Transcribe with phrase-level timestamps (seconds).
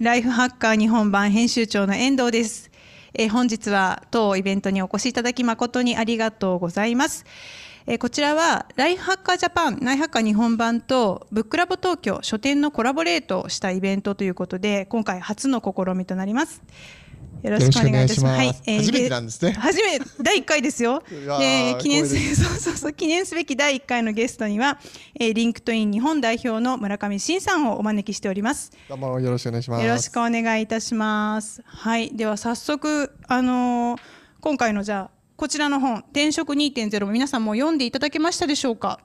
[0.00, 2.70] ライフハッカー日本版編集長の遠藤です。
[3.12, 7.26] えー本日は当イベントにお越しいただき誠にありがとうございます。
[7.86, 16.62] えーこちらはライフハッカージャパン、ライフハッカー日本版とブックラボ東京書店のコラボレートをしたイベントということで、今回初の試みとなります。
[17.42, 18.42] よろしくお願いいたします。
[18.44, 21.02] よろしくお願いえー初めてなんですね初め第1回ですよ。
[21.10, 24.78] うわーで記念す そうそうそう記念すべき第1回のゲストには、
[25.18, 28.70] えーリンクトイン日本代表の村上臣さんをお招きしております。
[28.88, 29.84] どうもよろしくお願いします。
[29.86, 31.62] よろしくお願いいたします。
[31.66, 34.00] はい、では早速あのー
[34.40, 39.00] 今回のじゃあこちらの本転職2.0皆さんも読んでいただけましたでしょうか？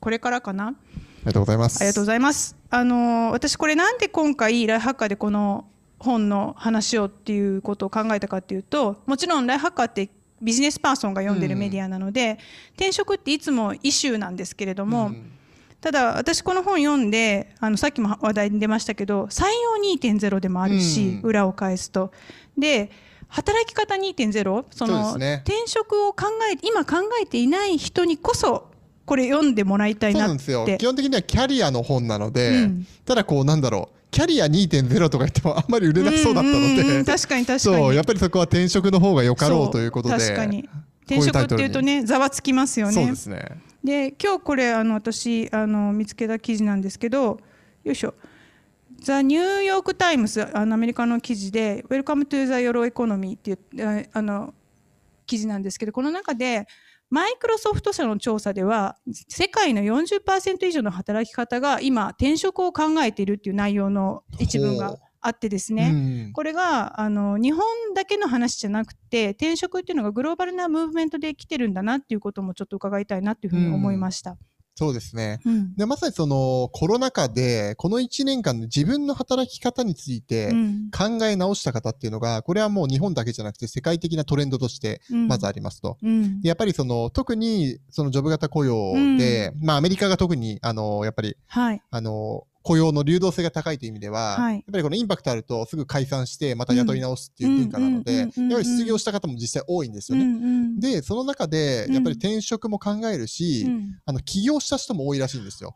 [0.00, 0.68] これからかな？
[0.68, 0.72] あ
[1.20, 1.76] りがとうございます。
[1.80, 2.56] ありがとうございます。
[2.70, 5.66] あのー私これなんで今回ライフハッカーでこの
[6.00, 10.08] 本の話をっていうことを考えたかっていうと、もちろんライフハッカーって
[10.40, 12.38] ビジネスパーソンが読んでるメディアなので、
[12.74, 15.32] 転職っていつもイシューなんですけれども、うん。
[15.80, 21.28] ただ私この本読んであのさっきも話題に出ましたけど採用2.0でもあるし、うん。
[21.28, 22.12] 裏を返すと。
[22.56, 22.90] で
[23.28, 28.70] 働き方2.0その転職を考え今考えていない人にこそ
[29.06, 30.64] これ読んでもらいたいなっそうなんですよ。
[30.64, 32.86] て基本的にはキャリアの本なので、うん。
[33.04, 37.00] ただこうなんだろう、キャリア2.0とか言ってもあんまり売れなそうだったので。
[37.00, 37.58] ん、確かに確かに。
[37.60, 40.64] そうやっぱりそこは転職の方がよかろそうということで、確かに。
[40.64, 40.68] こ
[41.06, 42.92] 転職っていうとねざわつきますよね。
[42.92, 43.60] そうですね。
[43.82, 47.40] で今日これあの私あの見つけた記事なんですけど
[47.84, 48.14] よいしょ。
[49.00, 54.54] ザ・ニューヨーク・タイムズあのアメリカの記事で「Welcome to the Euro Economy」っていうああの
[55.26, 56.66] 記事なんですけどこの中で
[57.10, 58.96] マイクロソフト社の調査では
[59.28, 66.32] 世界の40%以上の働き方が今転職を考えているっていう内容の一文があってですね、うん。
[66.32, 74.38] これがあの日本だけの話じゃなくて転職っていうのがグローバルなムーブメントで来てるんだなっていうこともちょっと伺いたいなっていうふうに思いました。
[74.80, 75.40] そうですね。
[75.44, 75.74] うん。
[75.76, 80.90] でまさにそのコロナ禍でこの1年間で自分の働き方についてうん。
[80.90, 85.28] 考え直した方っていうのが、これはもう日本だけじゃなくて世界的なトレンドとしてうん。
[85.28, 85.98] まずありますと。
[86.02, 86.40] うん。
[86.40, 91.82] でやっぱりその特にそのジョブ型雇用で、まあアメリカが特にあのやっぱりはい。
[91.90, 94.54] あの雇用の流動性が高いという意味では、はい。
[94.56, 98.56] やっぱりこのインパクトあるとすぐ解散してまた雇い直すっていう文化なのうんうんで、やっうんうんうん。
[98.56, 100.28] ぱり失業した方も実際多いんですうよね。
[100.30, 101.94] んうんで、その中でうん。
[101.94, 103.98] やっぱり転職も考えるし、うん。
[104.04, 105.74] あの起業した人も多いらしいんですよ。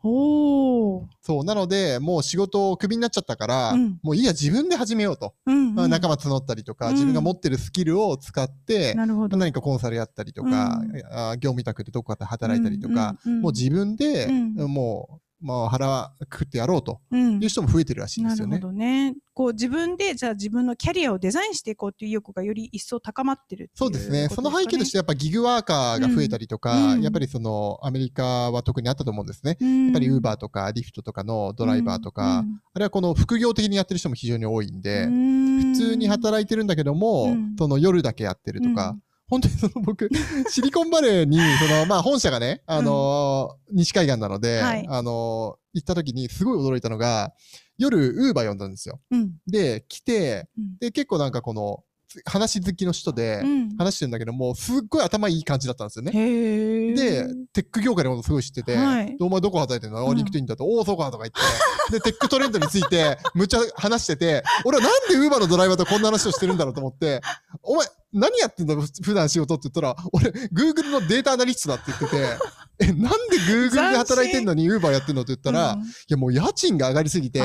[1.21, 1.43] そう。
[1.43, 3.99] なので、もう仕事をクビになっちゃったから、うん。
[4.03, 5.33] もういいや、自分で始めようと。
[5.45, 5.75] うんうん。
[5.75, 6.93] まあ仲間募ったりとか、うん。
[6.93, 9.37] 自分が持ってるスキルを使って、なるほど。
[9.37, 11.01] 何かコンサルやったりとか、うん。
[11.11, 13.41] あ業務委託でどこかで働いたりとか、うんうんうん。
[13.43, 14.31] もう自分で、う
[14.67, 14.71] ん。
[14.71, 16.99] もう、まあ腹くってやろうと。
[17.11, 17.41] うん。
[17.41, 18.53] いう人も増えてるらしいんですよね。
[18.53, 19.15] なるほどね。
[19.33, 24.29] こう自分でじゃあ自分のキャリアをデザインしていこうっていう意欲がより一層高まってるっていうそうですね。
[24.29, 26.91] その背景としてやっぱギグワーカーが増えたりとか、うん。
[26.93, 29.57] うんやっぱりそのアメリカは特にあったと思うんですね。
[29.59, 32.41] ややっぱりウーバーとかリフトとかのドライバーとか、あ
[32.79, 37.55] るいはこの副業的にやってる人も非常に多いんで、普通に働いてるんだけども、うん。
[37.57, 38.97] その夜だけやってるとか、
[39.27, 40.09] 本当にその僕、
[40.51, 44.85] シリコンバレーに、その、まあ本社がね、あのー西海岸なので、はい。
[44.87, 47.33] あのー行った時にすごい驚いたのが、
[47.77, 49.01] 夜ウーバー呼んだんですよ。
[49.11, 49.33] うん。
[49.47, 50.77] で、来て、うん。
[50.79, 51.83] で、結構なんかこの、
[52.25, 53.77] 話好きの人でうん。
[53.77, 56.11] 話してるんだけども、すっごい頭いい感じだったんですよね。
[56.11, 59.17] で、テック業界のことすごい知ってて、はい。
[59.17, 60.15] でお前どこ働いてんの、うん。
[60.15, 67.21] リンクトインだと、おお、そうかとか言って、で、テックトレンドについて、むっちゃ話してて、俺はなんでウーバーのドライバーとこんな話をしてるんだろうと思って、
[67.61, 72.39] お前、何やってんだ普段仕事って言ったら、俺、Google のデータアナリストだって言ってて、
[72.79, 75.81] え、なんで Google で働いてんのにウーバーやってんのって言ったら、うん。
[75.81, 77.41] いやもう家賃が上がりすぎて、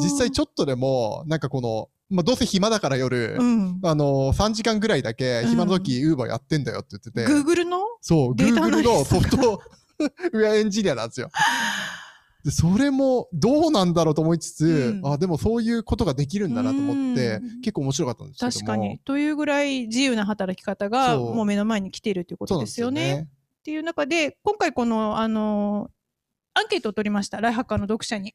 [0.00, 7.80] 実際ちょっとでも、なんかこの、まあ、どうせ暇だから夜、うん、あの3時間ぐらいだけ暇の時、ウーバーやってんだよって言ってて、Google の？
[8.00, 9.60] そう、データアナ Google リストのソフト
[10.32, 11.30] ウェアエンジニアなんですよ。
[12.44, 15.12] で、それもどうなんだろうと思いつつ、うん。
[15.12, 18.52] あ、でもそういうことができるんだなと思ってうん、結構面白かったんですけども。
[18.52, 19.00] 確かに。
[19.00, 23.00] というぐらい自由な働き方がもう目の前に来ているということですよね。
[23.00, 23.28] そうなんっ
[23.64, 25.90] ていう中で今回このあの
[26.54, 28.34] アンケートを取りましたライハッカーの読者に。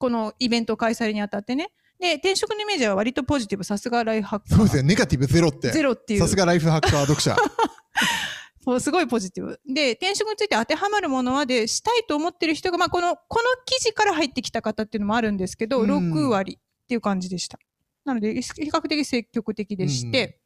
[0.00, 4.82] このイベント開催にあたってねで転職のイメージは割とポジティブさすがライフハッカーそうですね。
[4.84, 5.70] ネガティブゼロって。
[5.70, 7.36] ゼロっていうさすがライフハッカー読者。
[8.66, 17.58] もうすごいポジティブで転職について当てはまるものはでしたいと思ってる人が、まあ、このこの記事から入ってきた方っていうのもあるんですけど、うん6割っていう感じでした
[18.04, 20.38] なので比較的積極的でして、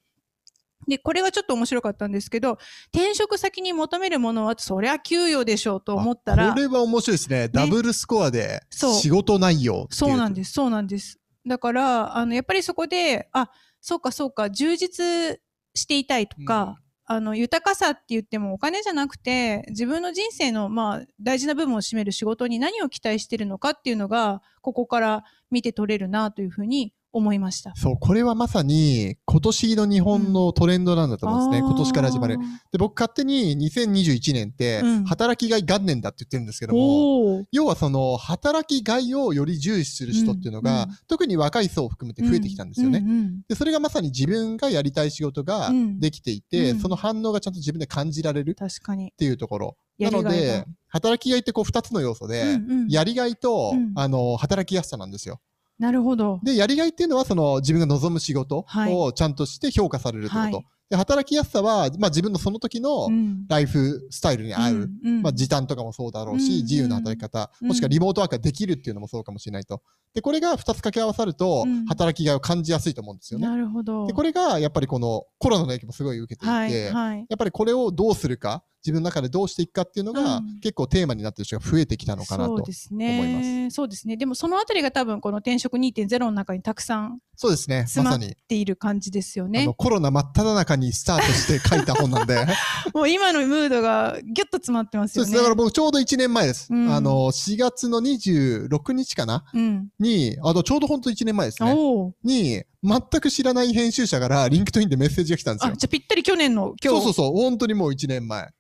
[0.89, 2.59] で、これがちょっと面白かったんですけど、
[2.93, 7.49] 転職先に求めるものは、そりゃ給与でしょうと思ったらこ、れは面白いですね。
[7.49, 11.19] ダブルスコアでそう仕事内容そうなんです、そうなんです。
[11.47, 13.51] だから、あの、やっぱりそこで、あ、
[13.81, 15.41] そうかそうか、充実
[15.75, 27.75] していたいとか、あの、豊かさって言ってもお金じゃなくて、自分の人生の、まあ、大事な部分を占める仕事に何を期待してるのかっていうのが、ここから見て取れるなというふうに思いました。
[27.77, 31.69] そう、これはまさに今年の日本のトレンドなんだと思うんですね。
[31.69, 32.39] 今年から始まる。
[32.73, 42.99] で、僕勝手に2021年ってうん働きがい元年だって言ってるんですけども、おー要はその働きがいをより重視する人っていうのが、うんうん特に若い層を含めて増えてきたんですよね。
[42.99, 49.11] うんうんで、それがまさに自分がやりたい仕事がうんできていて、うんその反応がちゃんと自分で感じられる確かにっ。
[49.17, 49.77] ていうところ。
[49.99, 55.41] なので、働きがいってこう二つの要素で、うんうんやりがいと、うんあの、働きやすさなんですよ。
[55.83, 56.39] なるほど。
[56.45, 60.41] で、やりがいっていうのは、その自分が望む仕事はいをちゃんとして評価されるってこと。
[60.41, 64.75] はいで、働きやすさは、まあ自分のその時のうんライフスタイルに合う。
[64.75, 69.81] うんうんまあ時短とかもそうだろうし、うん自由な働き方、うんもしくはリモートワークができるっていうのもそうかもしれないと。
[70.15, 73.49] で、これが2つ掛け合わさるとうん、働きがいを感じやすいと思うんですよね。
[73.49, 74.07] なるほど。
[74.07, 77.27] で、これがやっぱりこのコロナの影響もすごい受けていて、はいはい。
[77.31, 82.95] やっぱりこれをどうするか、自分の中でどうしていくかっていうのが、うん結構テーマになってる人が増えてきたのかなと思います。
[82.95, 83.69] ね。
[83.71, 84.17] そうですね。
[84.17, 87.83] でもそのあたりが多分この転職2.0の中にたくさんそうですね。
[87.83, 88.37] 詰まっ。
[88.49, 89.73] ている感じですよね。
[89.77, 92.47] コロナ真っ只中にスタートして書いた本なんで。
[92.95, 95.27] もう今のムードがギュッと詰まってますよね。
[95.27, 95.37] そうです。
[95.37, 96.69] だから僕ちょうど1年前です。
[96.71, 99.45] うんあの、4月の26日かな？
[99.53, 99.89] うん。
[99.99, 101.75] に、あとちょうど本当1年前ですね。
[102.23, 105.77] に、全く知らない編集者からリンクトインでメッセージが来たんですあ、よ。
[105.77, 106.99] じゃあぴったり去年の今日。
[106.99, 107.33] そうそうそう。
[107.33, 108.49] 本当にもう1年前。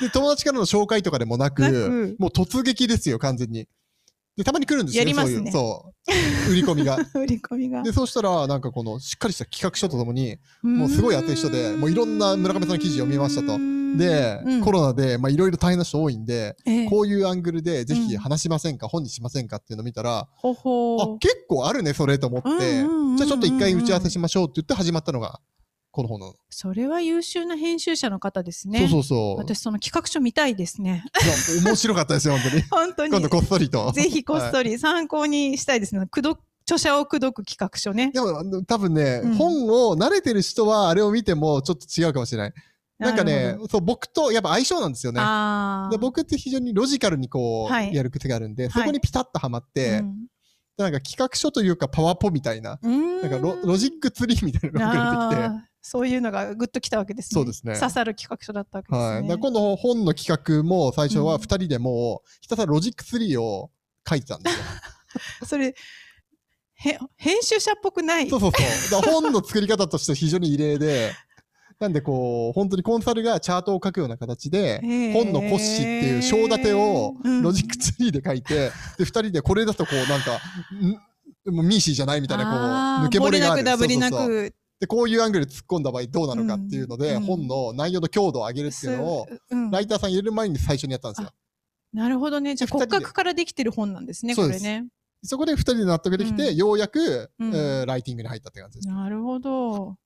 [0.00, 3.68] で、友達からの紹介とかでもなく、なくもう突撃ですよ、完全に。
[4.38, 5.50] で、たまに来るんですよやりますね。
[5.50, 6.52] そういう、そう。
[6.52, 6.96] 売り込みが。
[7.14, 7.82] 売り込みが。
[7.82, 13.58] で、そうしたら、なんかこの、しっかりした企画書とともに、もうすごい熱い人でもういろんな村上さんの記事を見ましたと。
[13.96, 14.60] で、うん。
[14.62, 16.86] コロナで、まあいろいろ大変な人多いんで、ええ。
[16.88, 18.18] こういうアングルでぜひうん。
[18.18, 23.16] 話しませんか、本にしませんかっていうのを見たら、ほほあ、結構あるね、それと思って、うんうんうんうん。
[23.16, 25.40] じゃあちょっと一回打ち合わせしましょうって言って始まったのが、
[25.98, 26.34] この本なの。
[26.48, 28.78] それは優秀な編集者の方ですね。
[28.80, 29.36] そうそうそう。
[29.38, 31.02] 私その企画書見たいですね。
[31.64, 32.62] 面白かったですよ、本当に。
[32.70, 33.10] 本当に。
[33.10, 33.90] 今度こっそりと。
[33.90, 36.06] ぜひこっはいそり参考にしたいですね。
[36.06, 38.12] くど著者を口説く企画書ね。
[38.12, 42.52] でも多分ね、うん本を慣れてる人はあれを見てもちょっと違うかもしれない。
[43.00, 45.20] なんかね、そう僕とやっぱ相性なんですよね。
[45.90, 50.04] で僕って非常にロジカルにこう、はいやる癖があるんで、いそこにピタッとはまって、
[50.78, 57.34] なんか企画書というかパワポみたいな、うん、なんかロロジックツリーみたいなのが出てきて、そういうのがグッときたわけですね。
[57.34, 59.28] そうですね刺さる企画書だったわけですね。
[59.28, 59.38] はい。
[59.38, 63.70] 今度本の企画も最初はうん2人でもうひたすらロジックツリーを
[64.08, 64.64] 書いてたんですよ。
[65.46, 65.74] それ
[66.74, 68.28] へ編集者っぽくない。
[68.28, 69.02] そうそうそう。
[69.22, 71.12] 本の作り方として非常に異例で、
[71.80, 74.80] なんでこう、本当にコンサルがチャートを書くような形で、
[75.12, 80.40] 本の骨子っていう章立てをうんロジックツリーで書いて、で、二人でこれだとこうなんか、
[81.50, 83.62] んもう MECE じゃないみたいな、こう、抜け漏れがある。
[83.62, 84.54] 漏れなくダブりなく。
[84.80, 91.30] で、こういうアングルで突っ込んだ場合どうなのかっていうので、うん本の内容の強度を上げるっていうのを、すうんライターさん入れる前に最初にやったんですよ。
[91.92, 92.54] なるほどね。
[92.54, 94.86] じゃあ骨格からできてる本なんですね、これね。
[95.24, 98.88] そこで二人で納得できて、うんようやく、うんえーライティングに入ったって感じです。
[98.88, 99.96] なるほど。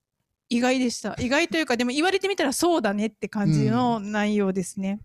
[0.49, 1.17] 意外でした。
[1.19, 5.01] 意外というか、でも言われてみたらそうだねって感じの内容ですね。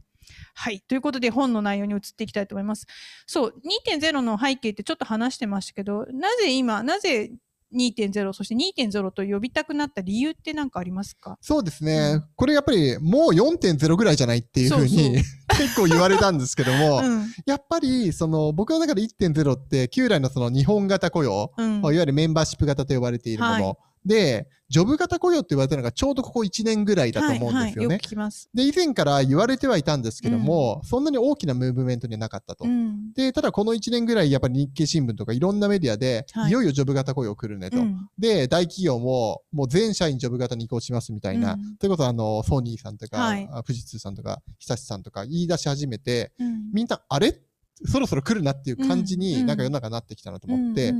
[0.54, 0.82] はい。
[0.82, 2.86] ということで本の内容に移っていきたいと思います。
[3.26, 7.32] そう、2.0の背景ってちょっと話してましたけど、なぜ今、なぜ
[7.76, 11.38] 2.0、そして2.0と呼びたくなった理由って何かありますか？
[11.42, 12.12] そうですね。
[12.14, 12.24] うん。
[12.36, 15.18] これやっぱりもう4.0ぐらいじゃないっていうふうに
[15.50, 17.26] 結構言われたんですけども、うん。
[17.46, 21.80] やっぱりその僕の中で1.0って旧来のその日本型雇用、うん。
[21.80, 23.76] いわゆるメンバーシップ型と呼ばれているもの、はい
[24.08, 27.62] で、ジョブ型雇用って言われてるのがちょうどここ1年ぐらいだと思うんですよね。
[27.62, 28.50] はいはい、よきます。
[28.54, 32.66] で、以前から言われてはいたんですけども、そんなに大きなムーブメントにはなかったと。
[32.66, 33.14] うん。
[33.14, 37.78] で、ただこの1年ぐらいやっぱり日経新聞とかいろんなメディアで、はいい、よいよジョブ型雇用来るねと。
[37.78, 41.54] うんで、大企業も、もう全社員ジョブ型に移行しますみたいな。
[41.54, 47.40] うんということは、あの、ソニーさんとか、はいあ富士通さんとか、日立さんとか言い出し始めて、うんみんな、あれ？
[47.86, 50.94] そろそろ来るなっていう感じうんに、なんか世の中になってきたなと思って、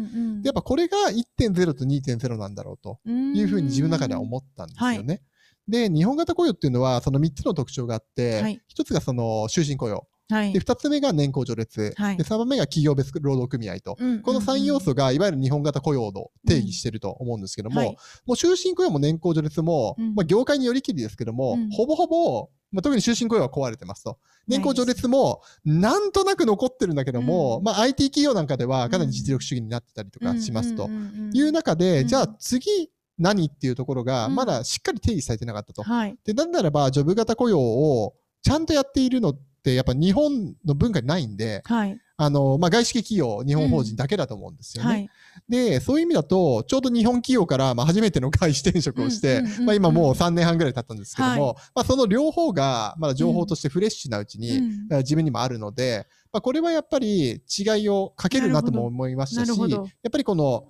[0.44, 5.22] やっぱこれが1.0と2.0なんだろうというふうに自分の中では思ったんですよね。
[5.68, 8.62] で、日本型雇用っていうのは、その3つの特徴があって、はい。
[8.74, 10.08] 1つがその終身雇用。
[10.30, 10.54] はい。
[10.54, 11.94] で、2つ目が年功序列。
[11.98, 12.18] はい。
[12.18, 13.96] で、3番目が企業別労働組合と。
[14.00, 17.98] うんこの3要素がいわゆる日本型雇用を定義してると思うんですけども、はい。
[18.26, 20.16] もう終身雇用も年功序列も、うん。
[20.16, 21.70] まあ、業界によりきりですけども、うん。
[21.72, 24.20] ほぼほぼ、まあ、特に終身雇用は壊れてますと。
[24.48, 30.88] 年功序列もなんとなく残ってるんだけども、うんまあ、IT 企業なんかではかなり実力主義になってたりとかしますと
[31.34, 35.82] いう中で、うんじゃあ次何っていうところがうんまだしっかり定義されてなかったと。
[35.82, 36.16] はい。
[36.24, 42.00] で、なんならば、ジョブ型雇用をちゃんとやっているのって、やっぱ日本の文化にないんで、はい。
[42.20, 44.90] あの、まあ、外資系企業、日本法人だけだと思うんですよね。
[44.90, 45.10] はい。
[45.48, 54.98] で、そういう意味だと、ちょうど日本企業から、まあ、初めての外資転職をしてうんうんうんうん、まあ、今もう3年半ぐらい経ったんですけども、はまあ、その両方が、まだ情報としてフレッシュなうちに、うん。
[54.98, 60.68] 自分にもあるので、ままあ、これはやっぱり違いをかけるなとも思いましたし、やっぱりこの、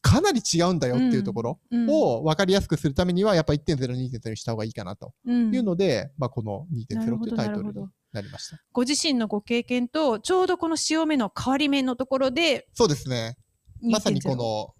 [0.00, 1.88] かなり違うんだよっていうところうん。
[1.88, 5.54] を分かりやすくするためには、やっぱ1.0、2.0にした方がいいかなとうん。
[5.54, 8.58] いうので、まあ、この2.0なるほどというタイトルになりました。
[8.72, 13.36] ご自身のご経験とちょうどこの潮目の変わり目のところでそうですね。
[13.82, 14.74] まさにこの、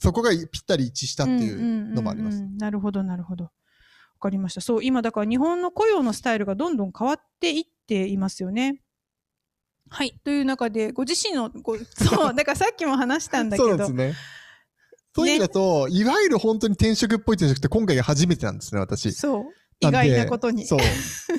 [0.00, 2.36] そこがぴったり一致したっていうのもあります。
[2.36, 2.46] うんうん。
[2.46, 3.44] うんうんなるほどなるほど。
[3.44, 3.50] わ
[4.20, 4.60] かりました。
[4.60, 8.80] そう今だから日本の雇用のスタイルがどんどん変わっていっていますよね
[9.88, 14.14] はいという中でご自身のごそう だからさっきも話したんだけどそうですね。
[15.14, 19.12] そういう意味だと、いわゆる本当に転職っぽい転職って今回が初めてなんですね、私。
[19.12, 19.44] そう
[19.80, 20.66] 意外なことに。
[20.66, 20.78] そう。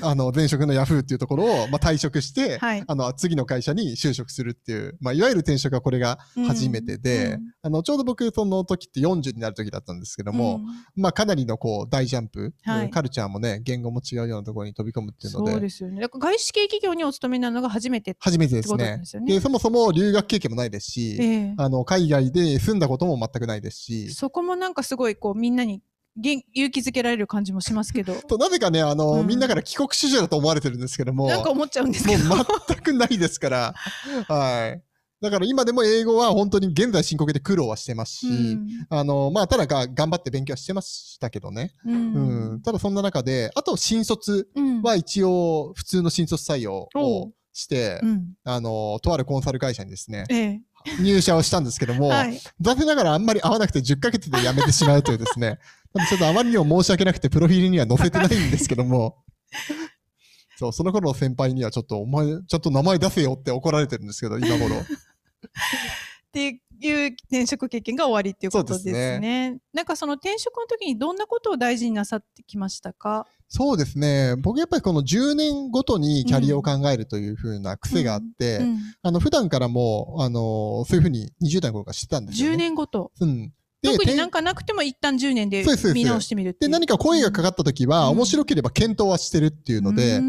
[0.02, 2.84] あの、 前職のヤフーっていうところを、まあ、退職して、はい。
[2.86, 10.60] あの、次の会社に就職するっていう、まあ、いわゆる転職はこれが初めてで、うんうんあの、ちょうど僕、その時って40になる時だったんですけども、
[10.94, 12.84] まあ、かなりのこう、大ジャンプ、はい。
[12.86, 16.00] うんカルチャーもね、言語も違うようなところに飛び込むっていうので、そうですよね。
[16.00, 19.02] だから外資系企業にお勤めになるのが初めて初めてですね。
[19.26, 21.54] でそもそも留学経験もないですし、ええ。
[21.56, 25.82] あの、海外で住んだことも全くないですし、そこもなんかすごいこうみんなに
[26.20, 28.14] 元勇気づけられる感じもしますけど。
[28.28, 29.26] となぜかね、あの、うん。
[29.26, 33.74] みんなから帰国子女だと思われてるんですけども、なんか思っちゃうんですもうけど全くないですから、
[34.28, 34.82] はい。
[35.20, 38.68] だから今でも英語は本当に現在進行形で苦労はしてますし、うん。
[38.88, 41.72] あの、まあ、ただが頑張って勉強はしてましたけどね。
[41.84, 42.54] ううん。
[42.54, 42.62] ん。
[42.62, 44.82] ただそんな中で、あと新卒うん。
[44.82, 48.34] は一応普通の新卒採用をして、うん。
[48.44, 50.62] あの、とあるコンサル会社にですね、ええ
[51.00, 52.40] 入社をしたんですけども、はい。
[52.60, 55.58] 残念ながらあんまり合わなくて10ヶ月で辞めてしまうというですね、
[56.08, 59.16] ちょっとあまりにも申し訳なくてプロフィールには載せてないんですけども、
[60.58, 64.76] そう、その頃の先輩にはちょっとお前、ちょっと名前出せよって怒られてるんですけど、今頃。
[64.76, 69.58] っていう転職経験が終わりっていうことですそうですね。
[69.72, 73.26] なんかその転職の時にどんなことを大事になさってきましたか？
[73.48, 74.36] そうですね。
[74.36, 82.56] 僕やっぱりこの10年ごとにキャリアを考えるという風な癖があって、うんあの、普段からも、あの、そういう風に20代の頃からしてたんですよ、ね。
[82.56, 83.10] 10年ごと。
[83.20, 83.52] うん。
[83.80, 85.64] で特に転なんかなくても一旦10年で
[85.94, 86.70] 見直してみるっていで、う。
[86.70, 90.20] 何か声がかかった時は、うん面白ければ検討はしてるっていうので、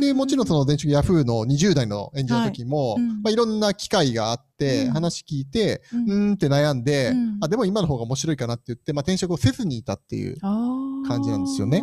[0.00, 10.38] で、もちろんその前職ヤフーの20代の演じの時も、はいうんまあ、いろんな機会があって、うん話聞いて、ううんーんって悩んで、うんあ、でも今の方が面白いかなって言って、まあ、転職をせずにいたっていう。
[10.40, 11.82] 感感じなんですよね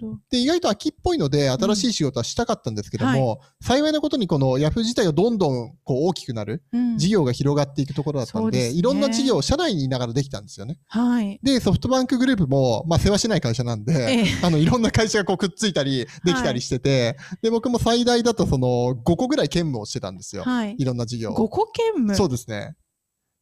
[0.00, 0.18] ど。
[0.30, 10.78] で、意外と秋っぽいので、新しい仕事はしたかったんですけども、幸いなことにこのヤフー自体がどんどんこう大きくなる、うん事業が広がっていくところだったんで、ですねいろんな事業を社内にいながらできたんですよね。
[10.88, 11.38] はい。
[11.42, 20.42] で、ソフトバンクグループも、まあ、世話しない会社なんで、ええ あの、いろんな会社がこうくっついたり、できたりしてて、で、僕も最大だとその、5個ぐらい兼務をしてたんですよ。
[20.42, 20.74] はい。
[20.78, 21.48] いろんな事業5を。
[21.48, 22.14] 個兼務？
[22.14, 22.74] そうですね。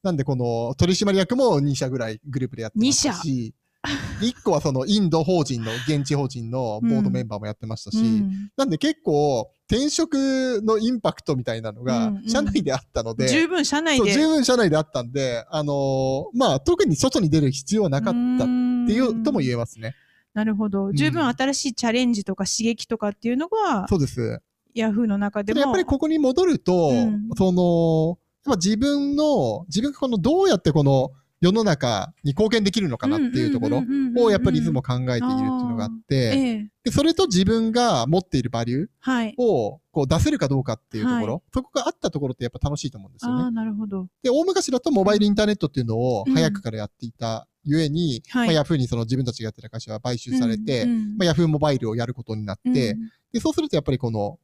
[0.03, 3.55] なんで、この、取締役も2社ぐらいグループでやってましたし、
[4.21, 14.13] 1個はその、インド法人の、現地法人のボードメンバーもやってましたし、うんなんで結構、転職のインパクトみたいなのがうんう、ん社内であったので、十分社内で。
[14.13, 18.47] 十分社内であったんで、あのーまあ、特に外に出る必要はなかったっ
[18.87, 19.95] ていうとも言えますね。
[20.35, 20.89] なるほど。
[20.89, 24.41] ん十分新しいチャレンジとか刺激とかっていうのが、そうです。
[24.75, 25.61] ヤフーの中でも。
[25.61, 33.83] でもやっぱりここに戻ると、うんその、やっぱ自分の、自分がこのどうやってこの世の中に貢献できるのかなっていうところ
[34.19, 39.35] をやっぱりいつも考えているっていうのがあって、ええでそれと自分が持っているバリューはい。
[39.37, 43.51] をこう出せるかどうかっていうところ、はそこがあったところってやっぱ楽しいと思うんですよねああ、。
[43.51, 44.07] なるほど。
[44.23, 54.39] で、大昔だとモバイルインターネットっていうのをうん早くからやっていたゆえに、はいまあ、ヤフーにその自分たちがやってた会社が買収されて、うんうんまあ、ヤフーモバイルをやることになって、うんで、そうするとやっぱりこの、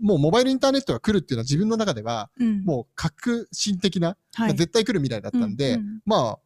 [0.00, 2.64] もうモバイルインターネットが来るっていうのは自分の中では、うん。
[2.64, 4.54] もう革新的な、はい。
[4.54, 6.00] 絶対来る未来だったんで、うんうん。
[6.04, 6.38] まあ、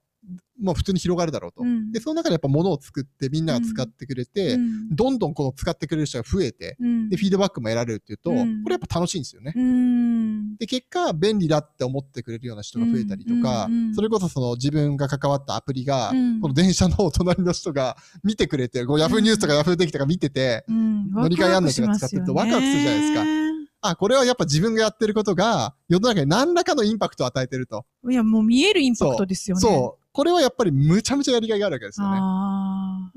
[0.61, 1.63] まあ普通に広がるだろうと。
[1.63, 1.93] うん。
[1.93, 4.95] で、その中でやっぱ物を作ってみんなが使ってくれて、うん。
[4.95, 7.09] どんどんこの使ってくれる人が増えて、うん。
[7.09, 8.63] で、フィードバックも得られるっていうと、うん。
[8.63, 9.53] これやっぱ楽しいんですよね。
[9.55, 10.57] うん。
[10.57, 16.41] で、結果、便利だって思ってくれるような人が増えたりとか、それこそその自分が関わったアプリが、うん。
[16.41, 21.11] この電車の隣の人が見てくれて、こうヤフーニュースとかヤフーテキとか見てて、うん。
[21.11, 23.44] 乗り換え案内とか使ってるとワクワクするじゃないですか
[23.87, 27.85] あ、これはやっぱ自分がやってることが、世の中に何らかのインパクトを与えてると。
[28.09, 29.61] いや、もう見えるインパクトですよね。
[29.61, 30.05] そう。
[30.13, 32.21] これはやっぱりむちゃむちゃやりがいがあるわけですよね。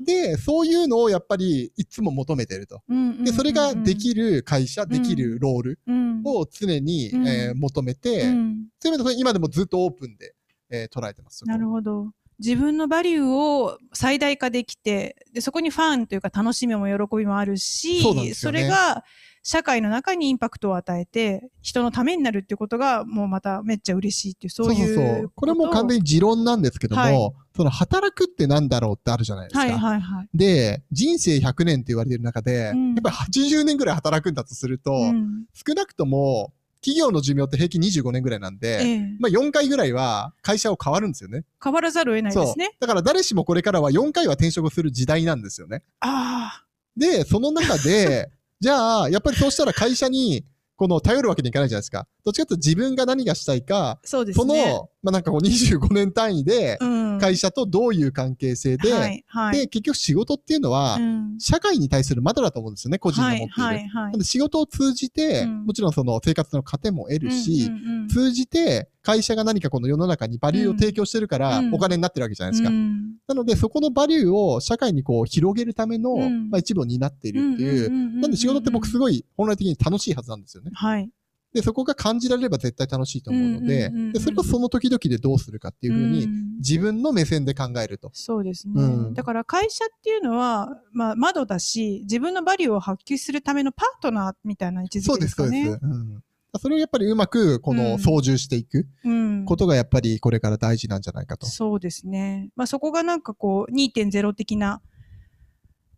[0.04, 2.82] で、そういうのをやっぱりいつも求めてると。
[3.24, 10.34] で、それができる会社、できるロールうんを常に、うんえー求めて、うんそういう意味で今でもずっとオープンで、
[10.70, 11.44] えー捉えてます。
[11.46, 12.08] なるほど。
[12.40, 18.02] 自分のバリューを最大化できて、でそこにファンというか楽しみも喜びもあるし、
[18.34, 19.04] そねれが
[19.48, 25.32] 社会の中にインパクトを与えて、人のためになるっていうことがもうまためっちゃ嬉しいっていう、そういうそうそうそう。
[25.34, 29.60] これも完全に持論なんですけども、はいその働くってなんだろうってあるじゃないですか。
[29.60, 30.28] はいはいはい。
[30.32, 36.52] で、人生100年って言われてる中で、うんやっぱり80年ぐらい働くんだとすると、うん少なくとも
[36.82, 41.44] 企業の寿命って平均25年ぐらいなんで、ええまあ4回ぐらいは会社を変わるんですよね。
[41.64, 42.76] 変わらざるを得ないですね。。
[42.78, 45.84] だから誰しもこれからは4回は転職する時代なんですよね。
[46.00, 46.64] あ
[46.98, 50.44] で、その中で、 じゃあ、やっぱりそうしたら会社に、
[50.76, 52.06] この頼るわけにいかないじゃないですか。
[52.28, 54.70] どっちかというと自分が何がしたいか、あ、そうですそね。
[54.70, 59.58] の、まあなんかこう25年単位で、うん会社とどういう関係性で、はい、はい。
[59.58, 63.52] で、結局仕事っていうのは、うん社会に対する窓だと思うんですよね、個人が持っている。
[63.62, 72.70] はい、はい、はない仕事を通じて、うんもちろんその生活の糧も得るし、うんうんうん通じて会社が何かこの世の中にバリューを提供してるからうんお金になってるわけじゃないですか。
[72.70, 77.90] うんなのでそこのバリューを社会にこう広げるための、うんまあ、一部を担っているっていう。
[78.20, 78.98] なんで仕事って僕すい。
[78.98, 80.70] ごい本来的に楽しいはずなんですよね。
[80.74, 81.10] はい。
[81.52, 88.10] で、そこが感じられれば絶対楽しいと思うのでうんうんうんうん、でそれをその時々でどうするかっていうふうにん自分の目線で考えると。
[88.12, 95.64] そうですね、うんだから会社っていうのは、まあ、窓だし自分のバリューを発揮するためのパートナーみたいな位置づそうです、けですかね。
[95.64, 95.84] そうです。
[95.84, 96.22] うん
[96.60, 101.46] それをやっぱりうまくこうんの操縦していくうんことがやっぱりこれから大事なんじゃないかと。
[101.46, 102.50] そうですね。
[102.56, 104.80] まあ、そこがなんかこう2.0的な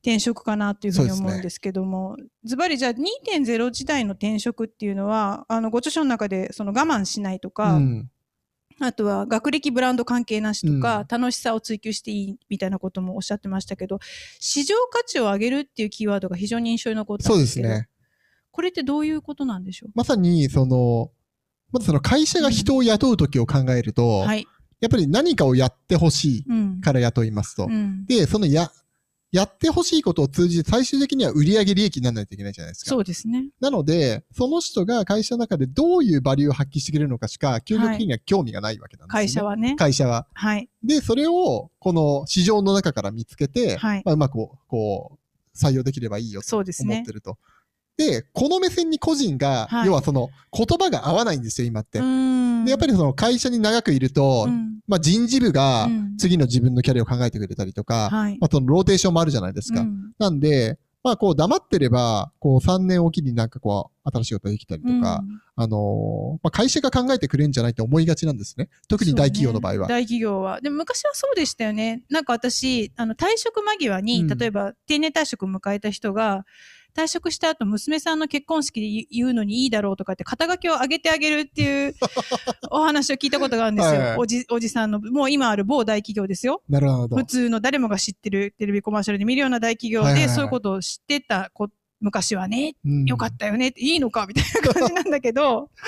[0.03, 8.11] 転職かなというふうに思うんですけども、ズバリじゃあ2.0時代の転職っていうのはあのご著書の中でその我慢しないとか、うん。
[8.83, 11.07] あとは学歴ブランド関係なしとか、うん。
[11.07, 13.99] 楽しさを追求していいみたいなこともおっしゃってましたけど
[14.39, 17.89] 市場価値を上げるっていうキーワードが非常に印象に残ったそんでけどうですすね。
[18.53, 19.91] これってどういうことなんでしょう？
[19.95, 21.11] まさに、その、
[21.73, 24.47] まずその会社が人を雇うときを考えると、はい、
[24.81, 27.67] やっぱり何かをやってほしいうんから雇いますと。
[27.67, 28.73] うん、で、そのや、
[29.33, 32.91] やってほしいことを通じて最終的には売上利益にならないといけないじゃないですか。
[32.91, 33.47] そうですね。
[33.61, 39.77] なので、その人が会社の中でどういうバリューを発揮してくれるのかしか、究極的には興味がないわけなんですよ、ね会社はね。
[39.77, 40.27] 会社は。
[40.35, 40.69] はい。
[40.83, 44.35] で、それを、この市場の中から見つけて、はいまあ、うまく
[44.67, 47.13] こう、採用できればいいよとそうですね思って。
[47.13, 47.31] ると。
[47.33, 47.39] で、
[48.33, 51.99] この目線に個人が、はい要はその言葉が合わないんですよ、今って。
[51.99, 58.39] うんで、やっぱりその会社に長くいると、うんまあ人事部がうん次の自分のキャリアを考えてくれたりとか、はい。
[58.41, 59.81] まあそのローテーションもあるじゃないですか。
[59.81, 65.03] うんなんで、まあこう黙ってれば、こう3年おきになんかこう新しいことができたりとか、うん
[65.57, 68.69] あのーまあ会社が考えてくれんじゃないと思いがちなんですね。
[68.89, 69.89] 特に大企業の場合は。
[69.89, 70.61] ね大企業は。
[70.61, 72.03] でも昔はそうでしたよね。
[72.11, 76.45] なんか私、あの退職間際に、うん例えば定年退職を迎えた人が、
[76.95, 81.95] 退職した後、娘さんの結婚式で言うのにいいだろうとかって、肩書きを上げてあげるっていう
[82.71, 83.91] お話を聞いたことがあるんですよ。
[83.93, 86.63] はいはいおじ、おじさんの、もう今ある某大企業ですよ。
[86.69, 87.25] なるほど普。
[87.25, 91.69] 通の誰もが知ってるテレビコマーシャルで見るような大企業で、そういうことを知ってたこ
[92.01, 95.71] 昔はね、うんよかったよねって、いいのかみたいな感じなんだけど、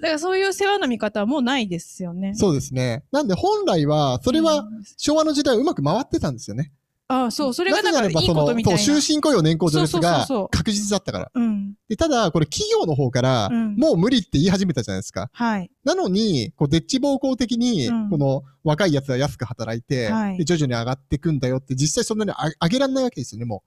[0.00, 2.34] からそういう世話の見方はもうないですよね。
[2.34, 3.02] そうですね。
[3.10, 6.72] なんで本来は、それはうん昭和の時代はうまく回ってたんですよね。
[7.10, 8.78] ああ、そう、それがだからいいなぜならばことみたいな。
[8.78, 11.30] そのそう、終身雇用年功序列そうそうがそうそう確実だったから。
[11.34, 11.74] うん。
[11.88, 15.30] で、ただ、これ企業の方から、うんもう無理って言い始めたじゃないですか。
[15.32, 15.70] はい。
[15.84, 23.62] なのに、こう、デッチ暴行的に、うんこの若いやつは安く働いて、はいで徐々に上がっていくんだよって、実際そんなにあ上げられないわけですよね、も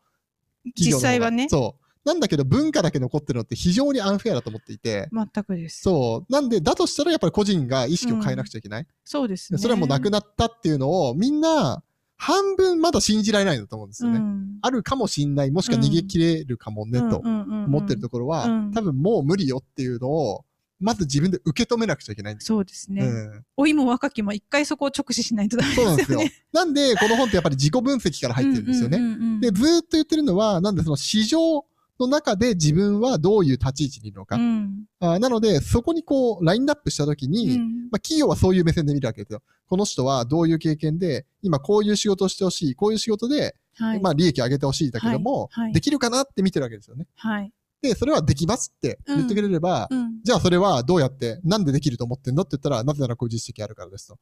[0.65, 0.69] う。
[0.75, 1.47] 実際はね。
[1.49, 1.81] そう。
[2.03, 5.81] なんだけど、文化だけ残ってるのって非常にアンフェアだと思っていて、全くです。
[5.81, 6.31] そう。
[6.31, 8.87] なんで、だとしたらやっぱり個人が意識を変えなくちゃいけない。
[9.03, 9.59] そうですね。
[9.59, 11.83] それはもうなくなったっていうのを、みんな、
[12.21, 14.17] 半分まだ信じられないんだと思うんですよね。
[14.17, 20.45] うんあるかもしんない、もしくは逃げ切れるかもね、と思思ってるところは、うん多分もう無理よっていうのを、
[20.79, 23.03] まず自分で受け止めなくちゃいけないんですそうですね。
[23.03, 23.09] よ。
[23.09, 26.45] うん老いも若きも一回そこを直視しないとダメそうなんですよですよね。。
[26.53, 28.99] なんで、この本ってやっぱり自己分析から入ってるんですよね。
[29.41, 31.65] で、ずーっと言ってるのは、なんでその市場
[32.01, 34.35] の中で自分はどういう立ち位置にいるのか。
[34.35, 39.41] うんあーなので、そこにこう、ラインナップしたときに、うんまあ、企業はそういう目線で見るわけですよ。
[39.67, 44.01] この人はどういう経験で、今こういう仕事をしてほしい、こういう仕事で、はい。
[44.01, 47.07] まあ利益を上げてほしいだけども、はいはいできるかなって見てるわけですよね。
[47.15, 47.51] はい。
[47.81, 54.19] で、それはできますって言ってくれれば、うんじゃあそれはどうやって、なんでできると思ってんのって言ったら、なぜならこういう実績あるからですと。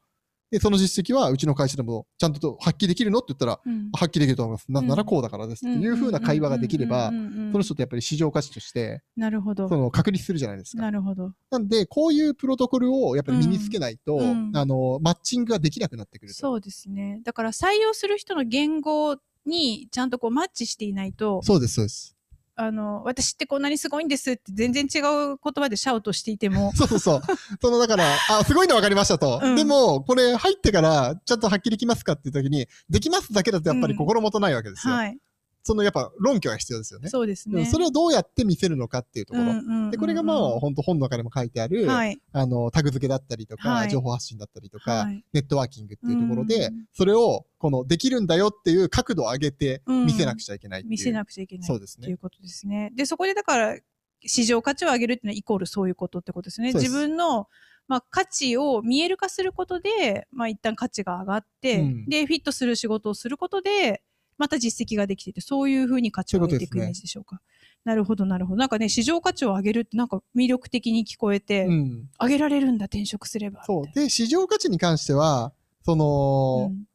[0.51, 4.71] で、その実績はうちの会社でもちゃんとと発揮できるのって言ったら、うん発揮できると思います。
[4.71, 9.75] なぜならこうだからですっていう風な会話ができればうん、うんうんうんうんその人ってやっぱり市場価値として、なるほどそ。
[9.75, 10.83] の確立するじゃないですか。
[10.83, 11.31] なるほど。
[11.49, 16.38] なんで、こういうプロトコルをやっぱり身につけないと、うんうんあの、マッチングができなくなってくると。
[16.38, 17.21] そうですね。
[17.23, 22.15] だから採用する人の言語にちゃんとこうマッチしていないと、そうです、そうです。
[22.62, 27.22] あの、私ってこんなにすごいんですって全然違う言葉でシャウトしていても、 そうそうそう。
[27.62, 29.39] その、だから、あ、すごいの分かりましたと。
[29.41, 34.93] うんでも、これ入ってから、ちゃんと発揮できますかっていう時に、できますだけだとやっぱり心もとないわけですよ。
[34.93, 35.17] はい。
[35.63, 37.10] その、やっぱ論拠が必要ですよね。
[37.10, 37.65] そうですね。
[37.65, 39.45] それをどうやって見せるのかっていうところ。
[39.45, 42.19] うんうんうんうんで、これがもう、本当本の中でも書いてある、はい。
[42.32, 50.88] あの、タグ付けだったりとか、はい情報発信だったりとか、はいネットワーキングっていうところで、うんそれを、この、できるんだよっていう角度を上げてうん見せなくちゃいけないいう。
[50.88, 52.91] 見せなくちゃいけないそうですねということですね。
[52.95, 53.78] で、そこでだから、
[54.22, 56.72] 市場価値を上げるっていうのはイコールそういうことってことですよね。
[56.72, 57.48] す自分の、
[57.88, 64.04] まあ、価値を見える化することで、まあ、一旦価値が上がって、うんで、フィットする仕事をすることで、
[64.39, 67.41] また実績ができてて、そういうふうに価値を上げていくイメージでしょうか。
[67.84, 68.58] なるほど、なるほど。
[68.58, 72.10] なんかね、市場価値を上げるってなんか魅力的に聞こえて、うん。
[72.19, 73.63] 上げられるんだ、転職すれば。
[73.65, 76.89] そうで、市場価値に関しては、そなの、うん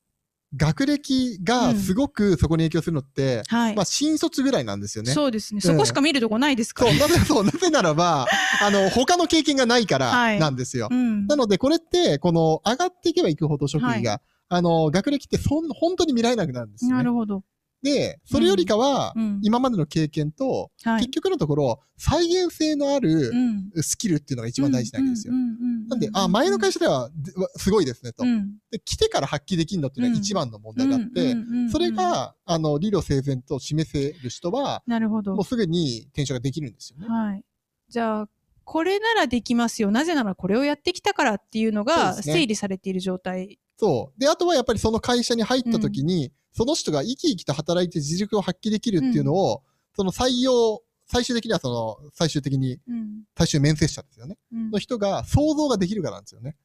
[0.56, 3.74] 学歴がすごくそこに影響するのって、はい。
[3.74, 5.12] まあ、新卒ぐらいなんですよね。
[5.12, 5.60] そうですね。
[5.62, 7.08] うんそこしか見るとこないですかそう、ら。
[7.08, 8.26] なぜ、そう、なぜならば、
[8.62, 10.88] あの、他の経験がないかはいらなんですよ。
[10.90, 11.26] うん。
[11.26, 16.96] なので、これって、この、上がっていけばいくほど職位が、あの、学歴ってそん、本当に見られなくなるんですよね。
[16.98, 17.42] なるほど。
[17.84, 19.40] で、それよりかは、うん。
[19.42, 21.10] 今までの経験と、はい結。
[21.10, 23.82] 局のところ、再現性のあるうん。
[23.82, 28.26] スキルっていうのが一番大事なわけですよなんで、あ、前の会社では、ですごいですね、とう。
[28.26, 31.36] んで、来てから発揮できるのっていうのが一番の問題があって、
[31.70, 35.44] それが、あの、理路整然と示せる人は、なるほどもう。
[35.44, 37.06] すぐに転職ができるんですよね。
[37.06, 37.44] はい。
[37.90, 38.28] じゃあ、
[38.64, 39.90] これならできますよ。
[39.90, 43.58] なぜならこれをやってきたからっていうのが整理されている状態。
[43.84, 44.20] そう。
[44.20, 49.62] で、あとはやっぱりその会社に入った時に、その人が生き生きと働いて実力を発揮できるっていうのを、
[49.94, 51.68] その採用、最終的にはそ
[52.02, 53.24] の、最終的に、うん。
[53.36, 54.38] 最終面接者ですよね。
[54.52, 56.56] うんの人が想像ができるからなんですよね。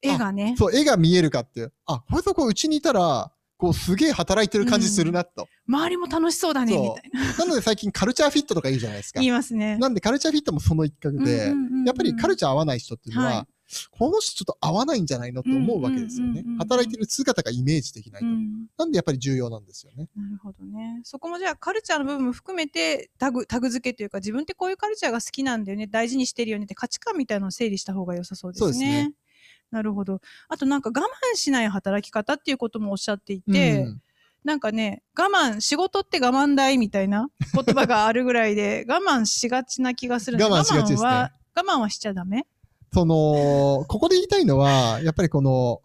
[0.00, 0.54] 絵がね。
[0.56, 1.72] そう、絵が見えるかっていう。
[1.86, 5.48] あ、こいつはこう、うちにいたら、こう、すげえ働いてる感じするな、と。
[5.66, 7.38] 周りも楽しそうだね、みたいな。
[7.38, 9.32] なので最近カルチャーフィットとか言うじゃないですか言い。
[9.32, 9.76] ますね。
[9.78, 13.46] なんでカルチャーフィットもその一角で、うんうんうんうんやっぱりカルチャー合わない人っていうのは、はい
[13.90, 16.44] この人ちょっと合わないんじゃないのと思うわけですよね。
[16.58, 18.26] 働いてる姿がイメージできないと。
[18.26, 20.08] うんなんでやっぱり重要なんですよね。
[20.16, 21.00] なるほどね。
[21.02, 28.72] そこもじゃあカルチャーの部分も含めてタグ、タグ付けというか自分ってこういうカルチャーが好きなんだよね、大事にしてるよねって価値観みたいなのを整理した方が良さそうですね。
[28.72, 29.12] そうですね
[29.70, 30.20] なるほど。
[30.48, 34.02] あとなんか我慢しない働き方っていうこともおっしゃっていて、うん
[34.44, 42.46] なんかね、我慢、仕事って我慢大みたいな言葉があるぐらいで、 我慢しがちな気がするん我慢しがちです我慢はしちゃダメ？
[42.92, 45.80] その、ここで言いたいのは、やっぱりこの、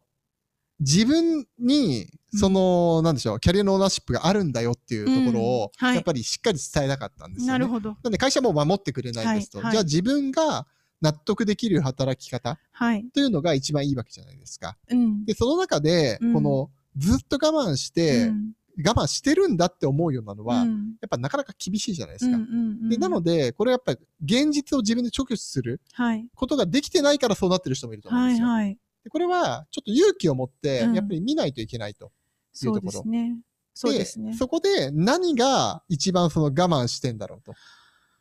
[0.80, 7.52] 自分に、その、なんでしょう、キャリアのオーナーシップがあるんだよっていうところを、やっぱりしっかり伝えたかったんですよね。
[7.52, 7.96] なるほど。
[8.04, 9.60] なんで会社も守ってくれないですと。
[9.60, 10.66] じゃあ自分が
[11.02, 13.06] 納得できる働き方はい。
[13.14, 14.78] というのが一番いいわけじゃないですか。
[14.90, 15.26] うん。
[15.26, 22.38] で、その中で、うんこの、ずっと我慢して、うん我慢してるんだって思うようなのは、やうんっぱなかなか厳しいじゃないですか。
[22.38, 22.50] うんうん
[22.84, 26.26] うんで、なので、これはやっぱり現実を自分で直視するはい。
[26.36, 28.48] ことができてないからそうなってる人もいると思うんですよ。
[28.48, 28.78] はいはい。
[29.04, 32.12] でこれは、ちょっと勇気を持って、うんやっぱり見ないといけないと。
[32.54, 33.38] そうですね。
[33.74, 34.34] そうですね。
[34.36, 37.54] そこで何が一番その我慢してんだろうと。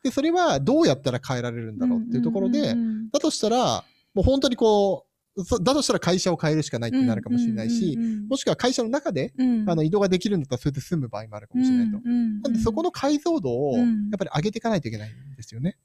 [0.03, 3.85] で、それはどうやったら変えられるんだろうっていうところで、んうんうんだとしたら、
[4.15, 11.99] もう本当にこう、そだとしたら会社を変えるしかないってなるかもしれないし、うんうんうんもしくは会社の中で、うんあの移動ができるんだったらそれで済む場合もあるかもしれないと。
[11.99, 15.77] うんうんうんなんでそこの解像度をやうんっぱり上げていかないといけないんですよね。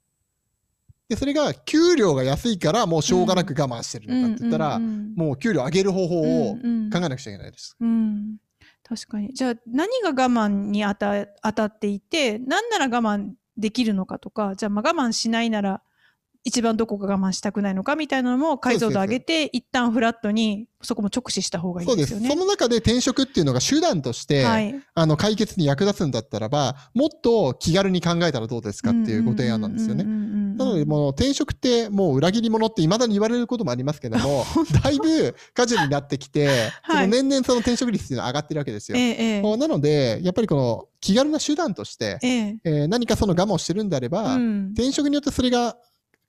[1.08, 7.76] で、それが給料が安いからもうしょうがなく我慢してるのかって言ったら、うんうんうんもう給料上げる方法を考うんうんえなくちゃいけないです。
[7.80, 8.36] うん
[8.84, 9.34] 確かに。
[9.34, 10.94] じゃあ何が我慢に当
[11.52, 15.82] たっていて、何なら我慢できるのかとか、じゃあまあ我慢しないなら
[16.48, 22.14] 一番どこが我慢したくないのかみたいなのも解像度上げて、一旦フラットにそこも直視した方がいいそうです。
[22.14, 22.28] ですよね。
[22.30, 24.74] その中で転職っていうのが手段として、はい。
[24.94, 30.04] あの解決に役立つんだったらば、もっと気軽に考えたらどうですかっていうご提案なんですよね。
[30.04, 34.44] なので、もう転職ってもう裏切り者って未だに言われることもありますけども、
[34.82, 36.46] だいぶカジになってきて、
[36.82, 38.96] はいその年々その転職率っていうのは上がってるわけですよ。
[38.96, 45.76] ええなので、やっぱりこの気軽な手段として、えええー何かその我慢をしてるんであれば、うん転職によってそれが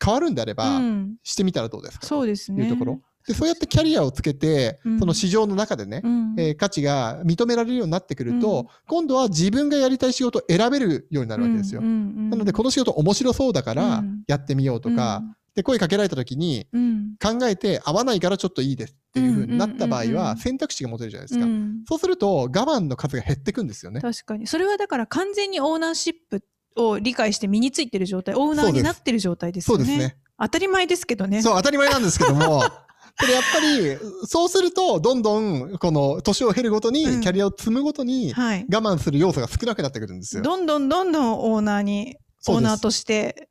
[0.03, 1.15] 変わるんであれば、うん。
[1.23, 2.05] してみたらどうですか？
[2.07, 2.59] そうですね。
[2.59, 3.01] というところ。
[3.27, 4.99] で、そうやってキャリアをつけて、うん。
[4.99, 6.35] その市場の中でね、うん。
[6.37, 8.67] えー価値が認められるようになってくると、うん。
[8.87, 11.81] 今度は自分がやりたい仕事を選べるようになるわけですよ。
[11.81, 12.29] うんうんうん。
[12.29, 14.23] なので、この仕事面白そうだからうん。
[14.27, 15.21] やってみようとか、
[15.53, 17.15] で、声かけられた時にうん。
[17.21, 20.37] 考えて合わないからちょっといいですっていう風になった場合はうんうんうんうん。
[20.37, 21.45] 選択肢が持てるじゃないですか。
[21.45, 21.83] うん。
[21.87, 23.99] そうすると我慢の数が減ってくんですよね。
[23.99, 24.47] 確かに。
[24.47, 26.41] それはだから完全にオーナーシップ
[26.75, 29.85] を理解して身についてる状態オーナーになってる状態ですよね。
[29.85, 30.07] そうです。
[30.07, 30.17] ね。
[30.39, 31.41] 当たり前ですけどね。
[31.41, 32.61] そう、当たり前なんですけども、
[33.19, 37.21] これやっぱり、そうすると、どんどん、この、年を経るごとに、うん。
[37.21, 38.65] キャリアを積むごとに、はい。
[38.71, 40.43] 我慢する要素が少なくなってくるんですよ。
[40.43, 42.15] どんどんどんどんオーナーに
[42.47, 43.49] オーナーとして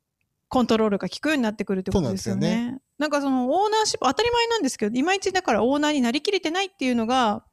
[0.48, 2.68] コントロールが効くようになってくるってことですよね。
[2.70, 7.44] そうなんかそのオーナーシップ当たり前なんですけどいまいちだからオーナーになりきれてないっていうのが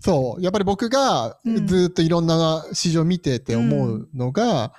[0.00, 0.42] そう。
[0.42, 1.66] やっぱり僕がうん。
[1.66, 4.72] ずっといろんな市場見てて思うのが、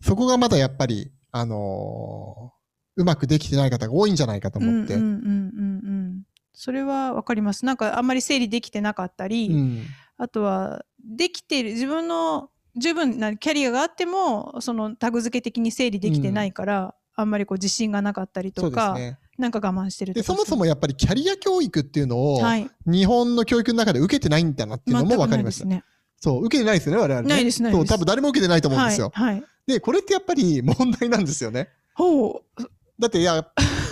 [0.00, 2.56] そこがまだやっぱり、あのー
[2.98, 4.94] うまくできてない方が多いんじゃないかと思って。
[4.94, 6.22] うんうんうんうんうん
[6.58, 9.82] それはわかりますなんかあんまり整理できてなかったり、うん
[10.18, 19.18] あとはできている自分の十分なキャリアがあってもそのタグ付け的に整理できてないから、あんまりこう自信がなかったりとか、ね。
[19.36, 25.84] なんか我慢してるとで、かそもそもやっぱりキャリア教育っていうのを、はい、日本の教育の中で受けてないんだなっていうのも分かりました。
[26.26, 27.28] そう、受けてないですよね、我々ね。
[27.28, 29.12] ないですないですそう、多分誰も受けてないと思うんですよ。
[29.14, 31.68] はい、はい、で、これってやっぱり問題なんですよね。
[31.94, 32.62] ほう
[32.98, 33.46] だって、いや、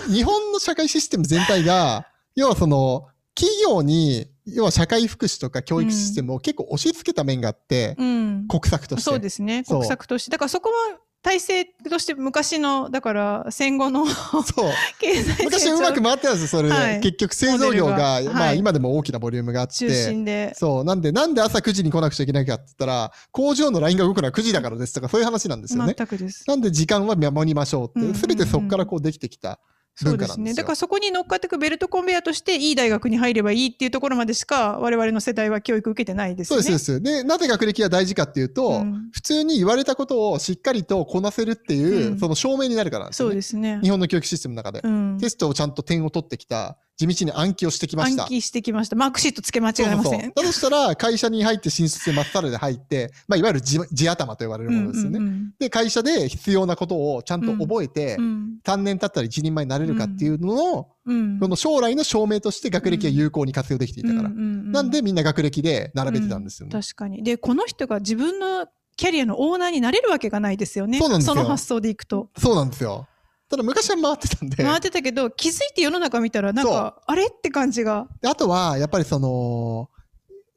[0.09, 9.03] 日本の社会システム全体が、 要はその、企業に、要は社会福祉とか教育システムを結構押し付けた面があって、うん、国策として。
[9.03, 14.05] そうですね国策としてだからそこは体制として昔のだから戦後の。
[15.01, 16.75] 経済昔はうまく回ってたんですよ、それで。
[16.75, 19.73] はい結局製造業が、まあはい今でも大きなボリュームがあって。
[19.73, 20.83] 中心でそう。
[20.83, 25.95] なんで、なんで朝9時に来なくちゃいけないかって言ったら、工場のラインが動くのは9時だからですとか、そういう話なんですよね。
[25.97, 30.33] 全くですなんで時間は守りましょうって、うんうんうんすべてそこからこうできてきたそうで文化なんですよ。
[30.35, 37.21] すねだからそこに乗っかっていくベルトコンベヤーとしていい大学に入ればいいっていうところまでしか我々の世代は教育受けてないですそうよねです、そうです。
[37.21, 43.31] で、なぜ学歴が大事かっていうと、うん普通に言われたことをしっかりとこなせるっていう、うんその証明になるからなんですよ、ね。
[43.31, 44.81] そうですね日本の教育システムの中で。
[44.83, 48.23] うんテストをちゃんと点を取ってきた、地道に暗記をしてきました。
[48.23, 48.95] 暗記してきました。
[48.95, 50.13] マークシートつけ間違そうそうそう。
[50.13, 55.19] えませんだとしたら、会社に入って新卒でまっさらで入って、まあ、いわゆる地地頭と呼ばれるものですよね。
[55.19, 58.59] うんうんで、会社で必要なことをちゃんと覚えて、うん。
[58.65, 61.39] 3年経ったら一人前になれるかっていうのを、うん。
[61.39, 64.29] この将来の証明として学歴が有効に活用できていたから。
[64.29, 64.71] うんうんうん。
[64.71, 66.71] なんでみんな学歴で並べてたんですよね。
[66.71, 67.23] 確かに。
[67.23, 70.99] でこの人が自分のキャリアのオーナーになれるわけがないですよね。
[70.99, 71.35] そうなんですよ。
[71.35, 72.29] の発想でいくと。
[72.37, 73.07] そうなんですよ。
[73.49, 74.63] ただ昔は回ってたんで。
[74.63, 78.07] 回ってたけど気づいて世の中見たらなんかあれって感じが。
[78.21, 79.89] であとは、やっぱりその、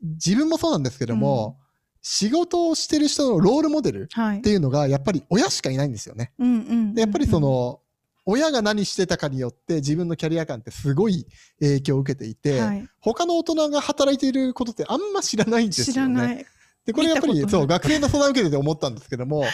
[0.02, 1.58] 自分もそうなんですけども、
[2.00, 4.38] 仕事をしてる人のロールモデルはい。
[4.38, 6.32] っていうのが、やっぱり親しかいないんですよね。
[6.96, 7.80] やっぱりその、
[8.24, 11.26] 親が何してたかによって自分のキャリア感ってすごい
[11.60, 12.88] 影響を受けていて、はい。
[13.00, 15.92] 他の大人が働いていることってあんま知らないんですよね。
[15.92, 16.46] 知らない。
[16.84, 19.44] で、これやっぱりそう、学生の相談を受けてて思ったんですけども、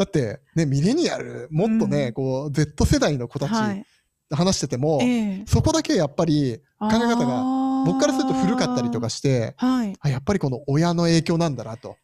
[0.00, 2.12] だってね、ミレニアル、もっとね、うん。
[2.14, 3.84] こう、Z 世代の子たちはい。
[4.30, 5.44] 話してても、ええ。
[5.46, 9.94] そこだけやっぱり考え方がが僕からすると古かったりとかして、はい。
[10.00, 11.96] あやっぱりこの親の影響なんだなと。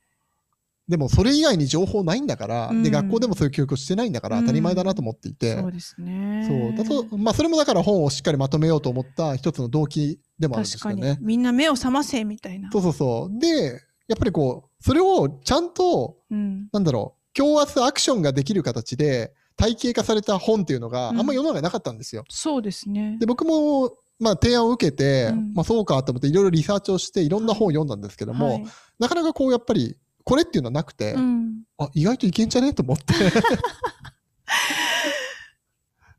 [0.89, 2.83] でもそれ以外に情報ないんだから、うん。
[2.83, 6.75] で学校でもそういう教育をしてないんだからうん当たり前だなと思っていて、そうですね。
[6.77, 6.85] そう。
[6.85, 11.09] だとまあそれもだから本をしっかりまとめようと思った一つの動機でもあるんです確かに。
[11.09, 11.19] よね。
[11.23, 12.71] みんな目を覚ませみたいな。
[12.71, 13.39] そうそうそう。
[13.39, 16.69] で、やっぱりこう、それをちゃんと、うん。
[16.73, 22.25] なんだろう、強圧アクションができる形で体系化された本っていうのがあんま世の中になかったんですよ。
[22.31, 28.67] そうですねで、僕も、まあ提案を受けて、うんまあそうかと思っていろいろリサーチをしていろんな本を読んだんですけども、はい
[28.99, 33.13] なかなかこうやっぱり、これっていうのはなくて、うんあ、意外といけんじゃねと思って。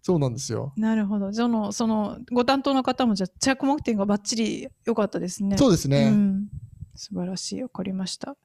[0.04, 0.72] そうなんですよ。
[0.78, 6.10] なるほどそのそのご担当の方もじゃあ着目点がバッチリ良かったですねそうですね。
[6.10, 6.48] うん、
[6.98, 8.36] 素晴らしい分かりました。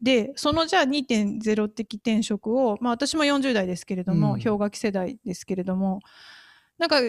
[0.00, 4.42] でそのじゃあ2.0的転職を、まあ、私も40代ですけれども、うん。
[4.42, 6.00] 氷河期世代ですけれども
[6.78, 7.00] なんか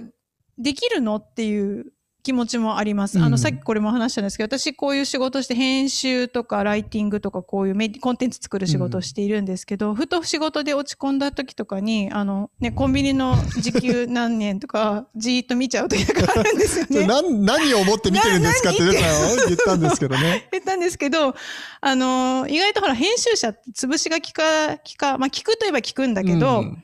[0.58, 1.16] できるの？
[1.16, 1.92] っていう
[2.24, 3.20] 気持ちもあります。
[3.20, 17.06] あうんのさっきこれも話したんですけど私こういう仕事して編集とかライティングとかこういうメディコンテンツ作る仕事をしているんですけど、ふと仕事で落ち込んだ時とかにあの、ね、コンビニの時給何年とか じーっと見ちゃう時とかあるんですよね。
[17.06, 20.48] 何何を思って見てるんですかってな言った言ったんですけどね。
[20.54, 21.36] 言ったんですけど、
[21.82, 26.84] あの意外とほら編集者って潰しが効か効かまあ聞くといえば聞くんだけど、うん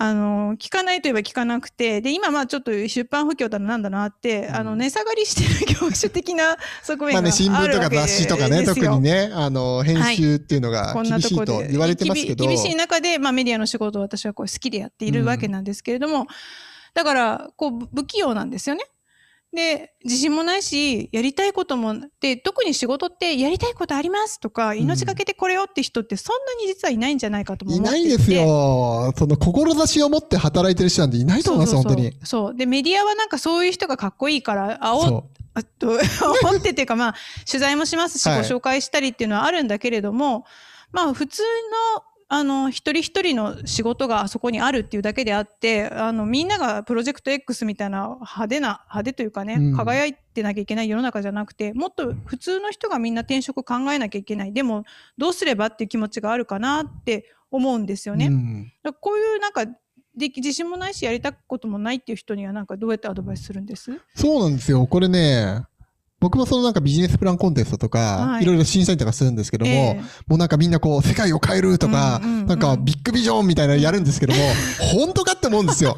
[0.00, 12.44] あの聞かないといえば聞かなくてで今まあちょっと出版不況だのなんだなって、うんあの値下がりしてる業種的な側面があるまあね、新聞とか雑誌とかね、ですよ特にね、あの、編集っていうのが厳しいと言われてますけど。
[12.44, 16.26] 厳厳しい中で、まあ、メディアの仕事を私はこう好きでやっているわけなんですけれども、
[16.94, 18.84] だからこう不不器用なんですよね。
[19.54, 24.80] で自信もないしやりたいこともで特に仕事ってやりたいことありますとかん。
[24.80, 27.90] 命がけてこれよって人ってそんなに実はいないんじゃないかと思ってて。
[27.90, 29.12] ないいですよ。
[29.16, 32.02] その志を持って働いてる人なんていないと思います、そうそうそう。
[32.02, 32.26] 本当に。
[32.26, 32.54] そう。
[32.54, 37.14] でメディアはなんかそういう人がかっこいいからあおそあと 煽ってっていうかまあ
[37.46, 38.42] 取材もしますし、はい。
[38.42, 40.44] ご紹介したりっていうのはあるんだけれども
[40.92, 41.42] まあ普通
[41.96, 54.84] のあの一人一人の仕事があそこにあるっていうだけであってあのみんながプロジェクト X みたいな派手な派手というかね、うん輝いてなきゃいけない世の中じゃなくてもっと普通の人がみんな転職考えなきゃいけないでも
[55.16, 58.16] どうすればっていう気持ちがあるかなって思うんですよう。
[58.18, 58.26] ね。
[58.26, 64.00] うんこういうなんかで自信もないしやりたいこともないっていう人にはなんかどうやってアドバイスするんです？
[64.16, 64.84] そうなんですよ。
[64.86, 65.62] これね、
[66.20, 68.42] 僕もそのなんかビジネスプランコンテストとか、はい。
[68.42, 70.02] いろいろ審査員とかするんですけども、ええ。
[70.26, 72.46] もうなんかみんなこう、世界を変えるとか、うんうんうん。
[72.46, 74.40] なんかビッグビジョンみたいなのやるんですけども、
[74.94, 75.96] 本当かって思うんですよ。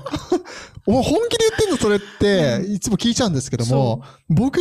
[0.86, 4.60] お前本気で言ってんのそれって、いつも聞いちゃうんですけども、僕、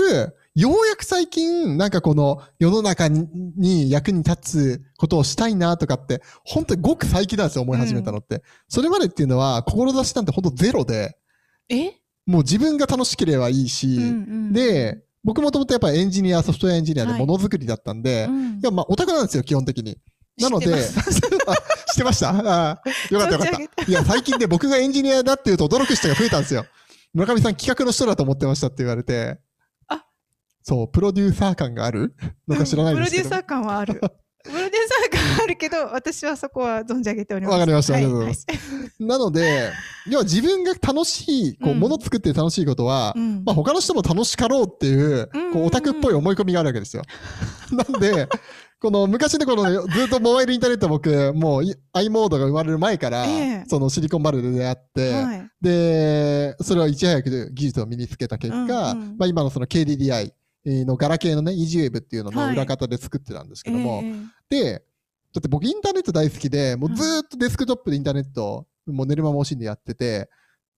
[0.56, 8.43] ようやく最近、なんかこの世の中にに役に立つことをしたいなとかって、本当にごく最近なんですよ、思い始めたのって。
[8.67, 11.17] それまでっていうのは、志なんて本当ゼロで、
[11.69, 11.93] え、
[12.26, 14.08] もう自分が楽しければいいし、うんう
[14.50, 19.97] ん、で、僕もともとやっぱりエンジニア、ソフトウェアエンジニアではいものづくりだったんで、うんいや、まあ、オタクなんですよ、基本的に。
[20.39, 22.29] なので、 知ってましてました？
[22.29, 23.91] あーよかったよかった。
[23.91, 26.65] いや、最近で僕がエンジニアだっていうと驚く人が増えたんですよ。
[27.13, 29.39] 村上さん企画の人だと思ってましたって言われて。
[29.88, 30.05] あ
[30.63, 32.15] そう、プロデューサー感がある
[32.47, 33.29] のか知らないですけど。
[33.29, 34.01] プロデューサー感はある。
[34.43, 37.54] プロデューサー感はあるけど、私はそこは存じ上げております。
[37.54, 37.93] わかりました。
[37.93, 38.47] はありがとうございます。
[38.99, 39.71] なので、
[40.10, 41.80] 要は自分が楽しい、こう、うん。
[41.80, 43.43] もの作って楽しいことは、うん。
[43.45, 45.41] まあ、他の人も楽しかろうっていう、うん。
[45.41, 47.04] うんうんこうオタクっぽい思い込みがあるわけですよ。
[47.71, 48.28] なんで、
[48.80, 53.63] この昔のこのずっとモバイルインターネット僕、もうい i モードが生まれる前から、ええ。
[53.67, 55.49] そのシリコンバレーで出会って、はい。
[55.62, 58.58] で、それをいち早く技術を身につけた結果、
[58.91, 59.17] うんうん。
[59.17, 60.32] まあ今のその KDDI
[60.65, 64.13] のガラケーのね、EasyWave っていうのの裏方で作ってたんですけども、え
[64.50, 64.74] で、
[65.34, 70.30] だって僕インターネット大好きで、もうずーっとデスクトップでインターネット、もう寝る間も惜しんでやってて、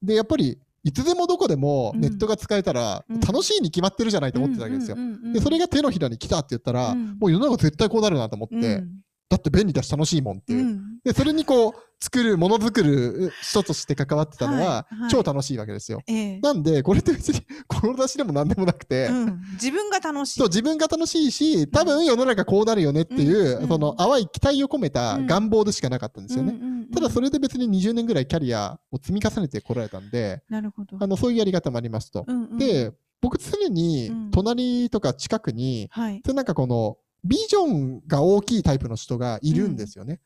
[0.02, 3.20] で、やっぱり、いつでもどこでもネットが使えたらうん。
[3.20, 4.98] 楽しいに決まってるじゃないと思ってたわけですよ。
[5.32, 7.17] で、それがが手のひらに来たって言ったら、うん。
[7.20, 8.84] もう世の中絶対こうなるなと思って、
[9.32, 10.78] だって便利だし楽しいもんっていう。
[11.06, 16.02] で、それにこう、作る、ものづくる人として関わってたのははいはい、超楽しいわけですよ。
[16.08, 17.39] ええなんで、これって別に、
[17.70, 20.39] 志でも何でもなくて、うん自分が楽しい。
[20.39, 26.54] そう、自分が楽しいし、多分世の中こうなるよねっていう、うんその淡い期待を込めた願望でしかなかったんですよね。
[26.54, 30.98] うんうんうんただそれで別に20年ぐらいキャリアを積み重ねてこられたんで、なるほど。
[31.00, 32.26] あの、そういうやり方もありますと。
[32.28, 32.91] うんうん、で、
[33.22, 40.19] 僕常にうん隣とか近くに、はい、それなんかこの、ビジョンが大きいタイプの人がいるんですよね。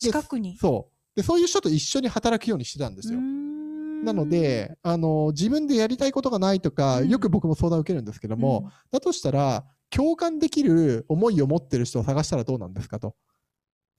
[0.00, 0.56] で近くに。
[0.56, 1.16] そう。
[1.16, 3.20] で、そういう人と一緒に働くようにしてたんですよ。
[3.20, 13.14] なので、あの、自分でやりたいことがないとか、うんよく僕も相談を受けるんですけどうん、も、だとしたら、共感できる思いを持ってる人を探したらどうなんですかと。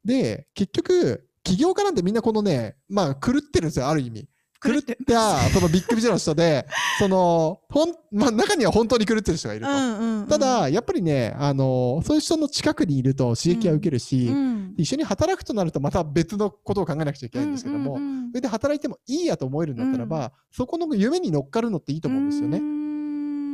[0.03, 4.27] で、結局、起業家なんてみんなこのね、まあ、狂ってるんですよ、ある意味。
[4.63, 6.67] 狂った、そのビッグビジョンの人で、
[6.99, 9.71] その、ほん、まあ、中には本当に狂ってる人がいると。
[9.71, 22.59] うんうんうん、ただ、やっぱりね、あの、そういう人の近くにいると刺激は受けるし、うん、一緒に働くとなるとまた別のことを考えなくちゃいけないんですけども、うんうんうんそれで働いてもいいやと思えるんだったらば、そこの夢に乗っかるのっていいと思うんですよね。
[22.59, 22.80] で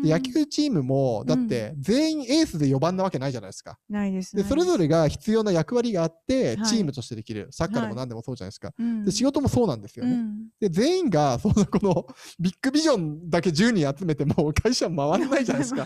[0.04, 3.78] 野球チームも、だって全員エースで4番なわけないじゃないですか。
[3.90, 7.48] ないですで、それぞれが必要な役割があって、はいチームとしてできる。
[7.52, 8.74] サッカーでも何でもそうじゃないですか。
[8.78, 10.12] れで、仕事もそうなんですよね。
[10.14, 12.08] うんで、全員が、その、この、
[12.40, 15.86] ビッグビジョンだけ10人集めても、会社回らないじゃないですか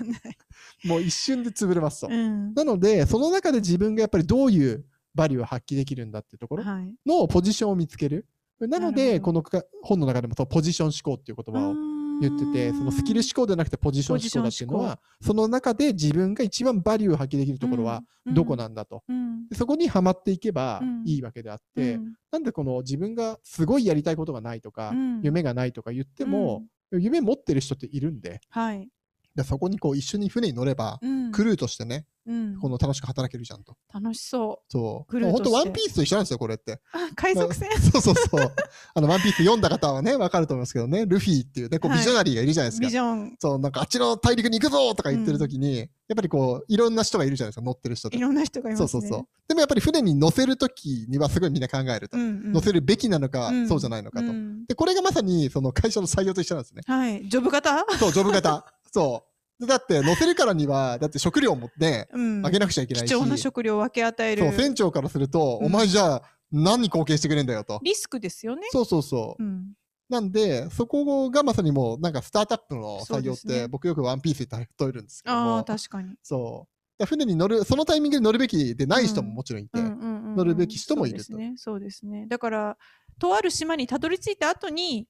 [0.86, 2.08] もう一瞬で潰れますと。
[2.08, 8.26] うんなので、その中で自分がやっぱりどういうバリューを発揮できるんだっていうところはいのポジションを見つける。
[8.60, 11.74] なのなで、るほこのか本の中でもそうポジション思考っていう言葉を
[12.22, 19.04] 言ってて、そのスキル思考ではなくてポジション思考だっていうのは、その中で自分が一番バリューを発揮できるところはどこなんだと。
[19.10, 19.48] うん。
[19.50, 21.04] でそこにはまっていけばうん。
[21.06, 22.14] いいわけであっうて、ん。
[22.32, 25.22] なんでこの自分がすごいやりたいことがないとか、うん。
[25.24, 28.88] 夢がないとか言っても、夢持ってる人っているんで、はい
[29.36, 33.78] でそこにこう一緒に船に乗れば、うんクルーとしてね、うんこの楽しく働けるじゃんと。
[33.94, 35.10] 楽しそうそう。
[35.10, 36.82] クルーとして本当ワンピースと一緒なんですよ、これって。
[36.92, 37.70] あ海賊船？
[37.92, 38.54] そうそうそう。
[38.94, 42.88] あの、ワンピース読んだ方はね、わかると思いますけどね、ルフィっていうね、こうはいビジョナリーがいるじゃないですか。
[42.88, 48.20] ビジョンそう、なんかあっちの大陸に行くぞとか言ってる時に、やっぱりこう、いろんな人がいるじゃないですか、乗ってる人でい。
[48.20, 49.28] ろんな人がいますねそうそうそう。
[49.48, 52.18] でもやっぱり船に乗せる時にはすごいみんな考えると。
[52.18, 54.26] うんうん乗せるべきなのか、うんそうじゃないのかと。
[54.28, 56.82] うんで、これがまさにその会社の採用と一緒なんですね。
[56.86, 57.86] はいジョブ型？
[57.98, 58.66] そう、ジョブ型。
[58.92, 59.26] そ
[59.60, 59.62] う。
[59.62, 62.46] でだって乗せるからには、だって食料もね、うん。
[62.46, 63.12] あげなくちゃいけないし。
[63.12, 64.44] 貴重な食料を分け与える。
[64.44, 65.68] そう、船長からすると、うん。
[65.68, 67.80] お前じゃあ何に貢献してくれんだよと。
[67.84, 68.68] リスクですよね。
[68.72, 69.44] そうそうそう。
[69.44, 69.74] うん。
[70.10, 73.68] なんで、そこがまさにもう、なんかスタートアップの採用って、ね。
[73.68, 76.16] 僕よくワンピースで例えるんですけどああも、確かに。
[76.24, 76.68] そ
[77.00, 77.06] う。
[77.06, 79.36] 船に乗る、そのタイミングで乗るべきでない人もうん。
[79.36, 81.24] もちろんいて、乗るべき人もいると。
[81.24, 81.54] そうですね。
[81.58, 82.26] そうですね。
[82.28, 82.78] だから
[83.20, 85.08] とある島にたどり着いた後に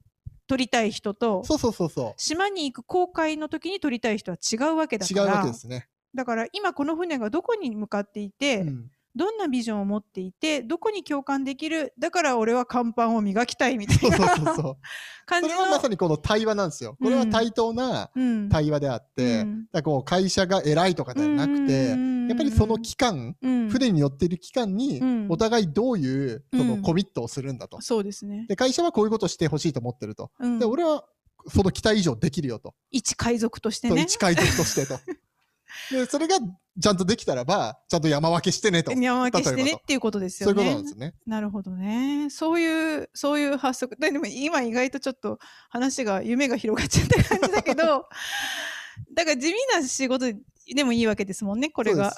[0.51, 5.13] 取りたい人とそうそうそうそ島に行く航海の時に取りたい人は違うわけだう。
[5.13, 5.87] 違うからわけですね。
[6.13, 14.77] だから今この船がどこに向かっていて、うんどんなビジョンを持っていてどこに共感できるだから俺は甲板を磨きたいみたいそうそうそうなそう。
[15.25, 16.97] 感じのそれはまさにこの対話なんですよ。
[17.01, 27.79] これは対等なうん対話であって、うんだこう会社が偉いとかではなくて、やっぱりその期間、うん船に乗っている期間にうん、お互いどういうそのうんコミットをするんだと。
[27.81, 30.31] そうですね、で、会社はこういうことをしてほしいと思ってると。
[30.39, 31.05] うんで、俺は
[31.47, 32.73] その期待以上できるよと。
[32.91, 34.99] 一海賊としてね一海賊としてと。
[35.91, 36.37] で、それが
[36.79, 38.91] ちゃんとできたらば、ちゃんと山分けしてねと。
[38.91, 40.69] 山分けしてねっていうことですそういうよね。
[40.69, 41.13] ことなんですね。
[41.25, 42.29] なるほどね。
[42.29, 43.87] そういう、そういう発想。
[43.87, 47.83] ででも今意外とちょっと話が、夢が広がっちゃった感じだけど、
[49.15, 50.25] だから地味な仕事
[50.73, 52.13] でもいいわけですもんねこれが。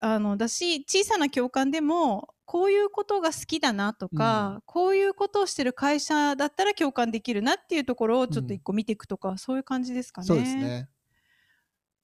[0.00, 10.26] あのだし小さな共感でもこういうことが好きだなとか、こういうことをしてる会社だったら共感できるなっていうところをちょっと一個見ていくとか、そういう感じですかね。
[10.26, 10.88] そうですね。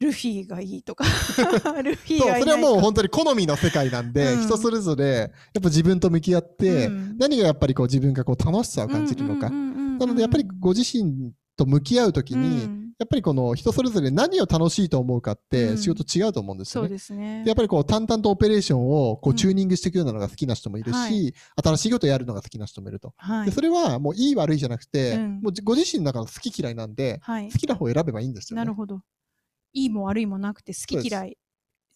[0.00, 1.04] ルフィがいいとか。
[1.82, 4.42] ルフィそう、がいないそれはもう本当に好みの世界なんで、うん。
[4.42, 5.30] 人それぞれ、やっ
[5.62, 7.16] ぱ自分と向き合って、うん。
[7.18, 9.48] 何がやっぱりこう自分がこう楽しさを感じるのか。
[9.48, 9.98] うんうんうんうんうん。
[9.98, 12.84] なのでやっぱりご自身と向き合うときに、うん。
[12.96, 15.76] やっぱりこの人それぞれ何を楽しいと思うかっうん。
[15.76, 16.94] て仕事違うと思うんですそうよね。
[16.94, 17.42] ですね。
[17.44, 21.32] でやっぱりこう淡々とオペレーションをこううんチューニングしていくようなのが好きな人もいるし、はい。
[21.62, 23.14] 新しいことをやるのが好きな人もいると。
[23.16, 23.46] はい。
[23.46, 25.40] でそれはもういい悪いじゃなくて、うん。
[25.42, 27.50] もうご自身の中の好き嫌いなんで、はい。
[27.50, 28.60] 好きな方を選べばいいんですよね。
[28.60, 29.00] なるほど
[29.74, 31.36] いいも悪いもなくて好き嫌い。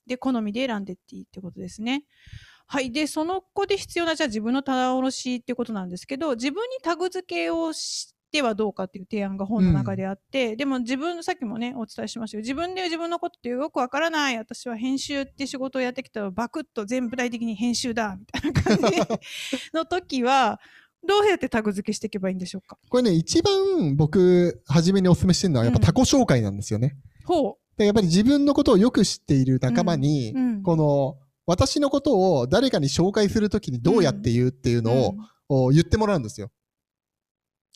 [0.06, 2.04] で好みで選んでっていいってことですね。
[2.66, 2.92] はい。
[2.92, 14.38] でその子で必要なじゃあ自分の棚卸しってことなんですけど自分にタグ付けをしてはどうかっていう提案が本の中であって、でも自分さっきもねお伝えしましたけど自分で自分のことってよくわからない。
[14.38, 18.98] 私は編集って仕事をやってきたらバクッと全部体的に編集だみたいな感じ。
[19.72, 20.60] の時は
[21.06, 22.76] どうやってタグ付けしていけばいいんでしょうか？
[22.88, 25.84] これね、一番僕、初めにお勧めしてるのはやっぱうん。
[25.84, 26.96] 他己紹介なんですよね。
[27.24, 31.16] ほでやっぱり自分のことをよく知っている仲間に、う、うん、この、
[31.46, 35.14] 私のことを誰かに紹介するときにどうやって言うっていうの
[35.48, 36.50] を、言ってもらうんですよ。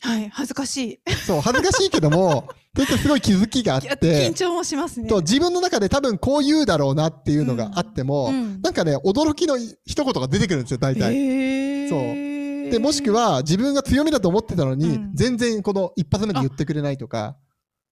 [0.01, 1.11] はい恥ずかしい。
[1.25, 5.07] そう、恥ずかしいけども、 それってすごい気づきがあって緊、張もしますね。
[5.07, 8.61] と自分の中で多分こう言うだろうなっていうのがあっても、うん。
[8.61, 11.87] なんかね、驚きの一言が出てくるんですよ、大体。
[11.87, 12.69] そう。
[12.69, 15.11] で、もしくは自分が強みだと思ってたのに、うん。
[15.13, 17.37] 全然この一発目で言ってくれないとか、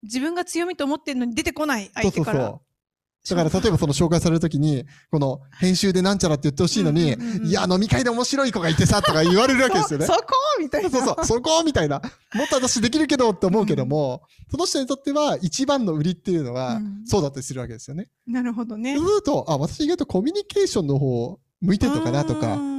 [0.03, 2.39] 自分が強みと思ってるのに出てこないそう相手から。
[2.39, 2.61] そうそう。
[3.29, 10.13] だから例えばその紹介されるときに、この編集でなんちゃらって言ってほしいのに、うんうんうんうんいや、飲み会で面白い子がいてさ、とか言われるわけですよねそ。
[10.15, 10.27] そこ
[10.59, 10.89] みたいな。
[10.89, 12.01] そうそう、そこみたいな。
[12.33, 18.09] もっと私できるけどって思うけども、その人にとっては一番の売りっていうのがうんそうだったりするわけですよね。
[18.25, 18.95] なるほどね。
[18.97, 22.71] そうすると、あ、私意外とコミュニケーションの方向いてるのかなとかうん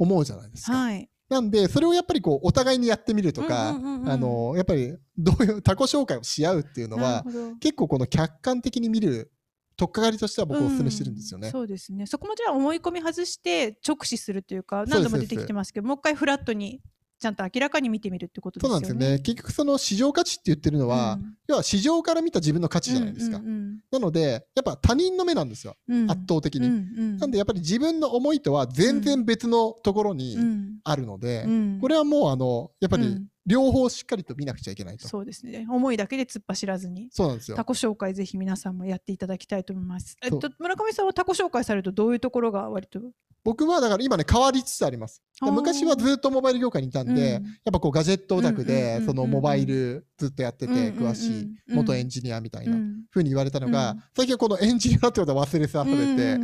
[0.00, 0.72] 思うじゃないですか。
[0.72, 1.09] はい。
[1.30, 7.24] なんで、それをやっぱりこう、お互いにやってみるとか、うんうんうんうんあの、やっぱり、 どういう、他己紹介をし合うっていうのは、
[7.60, 9.30] 結構この客観的に見る、
[9.76, 11.46] とっかかりとしては僕お勧めしてるんですよね。
[11.46, 12.06] うんそうですね。
[12.06, 16.82] そこもじゃあ思い込み外して直視するというか、何度も出てきてますけど、もう一回フラットに
[17.20, 18.94] ちゃんと明らかに見てみるってことでそうすよね。
[18.94, 19.22] なんですよね。
[19.22, 23.38] 結局その市場価値って言ってるのは、うん要は市場から見た自分の価値じゃないですか。
[23.38, 25.76] うんうんなので、やっぱ他人の目なんですよ。
[25.88, 26.66] うんうん圧倒的に。
[26.66, 35.08] うんうんなんでやっぱり自分の思いとは全然別のところにうんあるので、うんこれはもうあの、やっぱりうん両方しっかりと見なくちゃいけないと。
[35.08, 35.66] そうですね。
[35.68, 37.08] 思いだけで突っ走らずに。
[37.10, 37.64] そうなんですよタ。
[37.64, 40.16] コ紹介ぜひ皆さんもやっていただきたいと思います。
[40.22, 43.00] えっと村上さんはタコ紹介されるとどういうところが割と？
[43.42, 45.22] 僕はだから今ね、変わりつつあります。
[45.40, 56.38] 昔はずっとモバイル業界にいたんで、うんやっぱこうガジェットオタクでそのモバイルずっとやってて詳しい元エンジニアみたいなうん風に言われたのがうん、最近はこのエンジニアってことは忘れ去られて、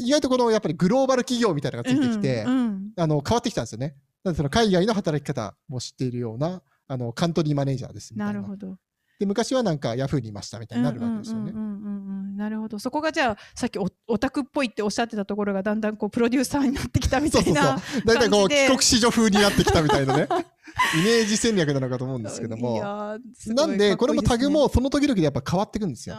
[0.00, 3.96] 意外とこのやっぱりグローバル企業みたいなのがついてきてう、んあの変わってきたんですよね。
[4.26, 8.32] なのでその海外の働き方も知っているようなあのカントリーマネージャーですみたいな。
[8.32, 8.76] なるほど。
[9.20, 11.52] で昔はなんかヤフーにいましたみたいになるわけですよね。
[11.52, 12.80] うんうんうんうんうんなるほど。
[12.80, 17.78] そこがじゃあさっきオオタクっぽいっておっしゃってたところがだんだんこうプロデューサーになってきたみたそうそういな。
[17.78, 18.02] そう。
[18.04, 20.28] だいたいこう帰国子女風になってきたみたいなね。
[21.00, 22.76] イメージ戦略なのかと思うんですけどいも。
[22.76, 26.16] やーすごいなんで、これもタグもその時々でやっぱ変わっていくんですよ。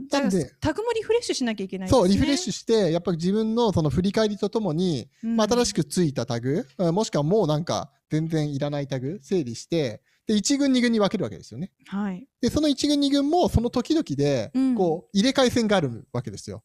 [0.00, 0.22] じゃあ
[0.60, 1.90] タグもリフレッシュしなきゃいけないね。
[1.90, 11.70] そう、リフレッシュして、やっぱり自分のその振り返りとともに、うんまあ、新しくついたタグ、うんもしくはもうなんか全然いらないタグ、整理して、で、1軍、2軍に分けるわけですよね。
[11.86, 12.26] はい。
[12.40, 16.62] で、その1軍、2軍もその時々でうん、こう、入れ替え戦があるわけですよ。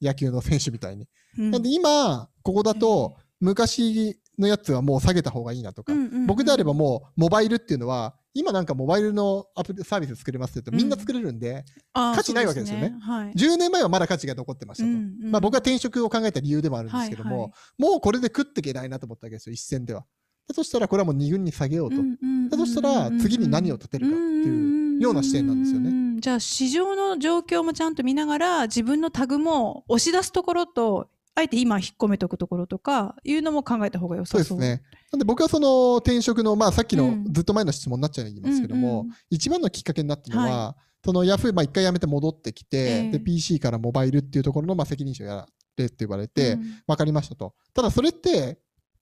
[0.00, 1.06] 野球の選手みたいに。
[1.38, 13.32] うんなんで今、ここだと、昔のやつはもう下げた方がいいなとか、うんうんうん僕であればもう、モバイルっていうのは、今なんかモバイルのアプリサービス作れますって言うとみんな作れるんで、価値ないわけですよねそうはい。
[13.32, 14.90] 10年前はまだ価値が残ってましたと。
[14.90, 20.04] うんうんまあ僕は転職を考えた理由でもあるんですけども、はいはいもうこれで食っていけないなと思ったわけですよ、一戦では。
[20.48, 21.96] だとしたらこれはもう2軍に下げようと。
[22.50, 26.20] だとしたら次に何を立てるかっていうような視点なんですよねね。
[26.20, 34.44] じゃあ市場の状況もちゃんと見ながら自分のタグも押し出すところとあえて今引っ込めとくところとかいうのも考えた方が良さそう。
[34.44, 34.82] そうですね。
[35.12, 37.32] なんで僕はその転職の、まあさっきのうん。
[37.32, 39.12] ずっと前の質問になっちゃいますけども、うんうん。
[39.30, 43.10] 一番のきっかけになったのは、はそのヤフー、まあ一回辞めて戻ってきて、ええ。
[43.12, 46.62] で、PC からモバイルっていうところのまあ責任者をやれって言われて、うん。
[46.86, 47.54] 分かりましたと。
[47.72, 48.58] ただそれって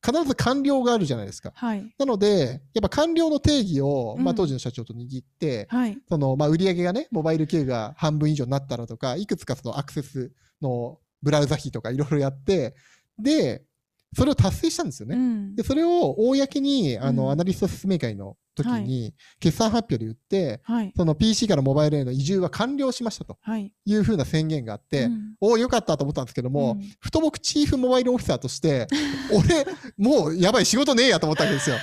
[0.07, 1.53] 必ず官僚があるじゃないですか。
[1.55, 1.95] はい。
[1.99, 5.99] なので、やっぱ官僚の定義を、まあ、うん当時の社長と握って、はい。
[6.09, 12.75] そのまあ売り上げがね、モバイル経由が半分以上になったらとか、いくつかそのアクセスのブラウザ費とかいろいろやって、
[13.18, 13.62] で、
[14.16, 15.16] それを達成したんですよね。
[15.16, 15.55] うん。
[15.55, 17.31] で、それを公に、あの、うん。
[17.31, 20.93] アナリスト説明会の時はに、決算発表で言って、はい。
[20.97, 23.73] その PC からモバイルへの移住は完了しましたとはい。
[23.85, 25.35] いうふうな宣言があって、うん。
[25.41, 26.91] おお、よかったと思ったんですけども、うん。
[26.99, 28.89] ふと僕チーフモバイルオフィサーとして、
[29.33, 29.64] 俺、
[29.97, 31.77] もうやばい仕事ねえやと思ったわけですよ。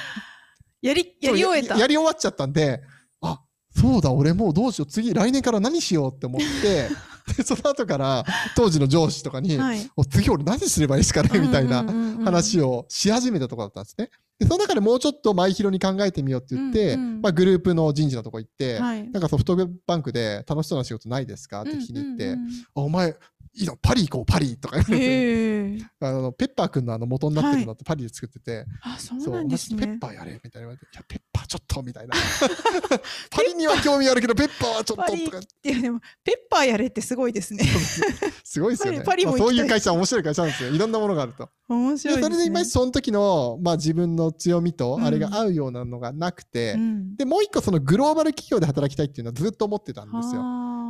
[0.81, 1.75] やりやり終えた。
[1.75, 2.81] ややり終わっちゃったんで、
[3.21, 3.41] あ、
[3.73, 6.89] そうだ、俺もうどうしよう、次、来年から何しようって思って、
[7.35, 8.23] で、その後から
[8.55, 9.89] 当時の上司とかに、はい。
[9.95, 11.39] お次俺何すればいいですかね？
[11.39, 11.83] みたいな
[12.23, 14.09] 話ををし始めたところだったんですね。
[14.39, 17.21] で、その中でもうちょっと前広に考えてみようって言って、うんうん。
[17.21, 19.09] まあグループの人事のとこ行って、はい。
[19.09, 19.55] なんかソフト
[19.85, 21.61] バンクで楽しそうな仕事ないですか？
[21.61, 22.47] って聞きに行って、うんうん。
[22.75, 23.15] あお前、
[23.57, 32.15] いいのパリ行こう、パリとか言わうんれて、あのペッパーくんのあの元になってるのってパリで作ってて、あそうそう、なんですお前ペッねパーやれみたいな言われて、いや、ペッパーちょっとみたいな。
[33.31, 37.63] パリには興味あるけど、ペッパーはちょっととか、いやでもペッパーやれってすごいですね。
[38.43, 39.01] すごいですよね。
[39.01, 40.69] パリもまあそういう会社、面白い会社なんですよ。
[40.69, 41.49] いろんなものがあると。
[41.67, 42.21] 面白いね。
[42.21, 45.03] でそれでいまいちその時の、まあ、自分の強みとうん。
[45.03, 47.15] あれが合うようなのがなくて、うん。
[47.15, 50.41] でもう一個そのグローバル企業で働きたいっていうのはずっと思ってたんですよ。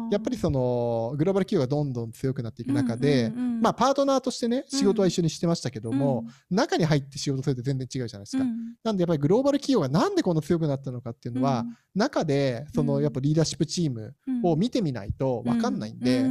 [0.07, 4.79] はあやっぱりそのグローバル企業がどんどん強くなっていく中で、うんうんうんまあパートナーとしてねうん。
[4.79, 8.43] 仕事は一緒にしてましたけども、中に入って仕事すると全然違うじゃないですか。
[8.43, 8.75] うん。
[8.83, 16.27] なんでやっぱりグローバル企業がなんでこんな強くなったのかっていうのは、中でそのやっぱリーダーシップチームを見てみないと分かんないんで、な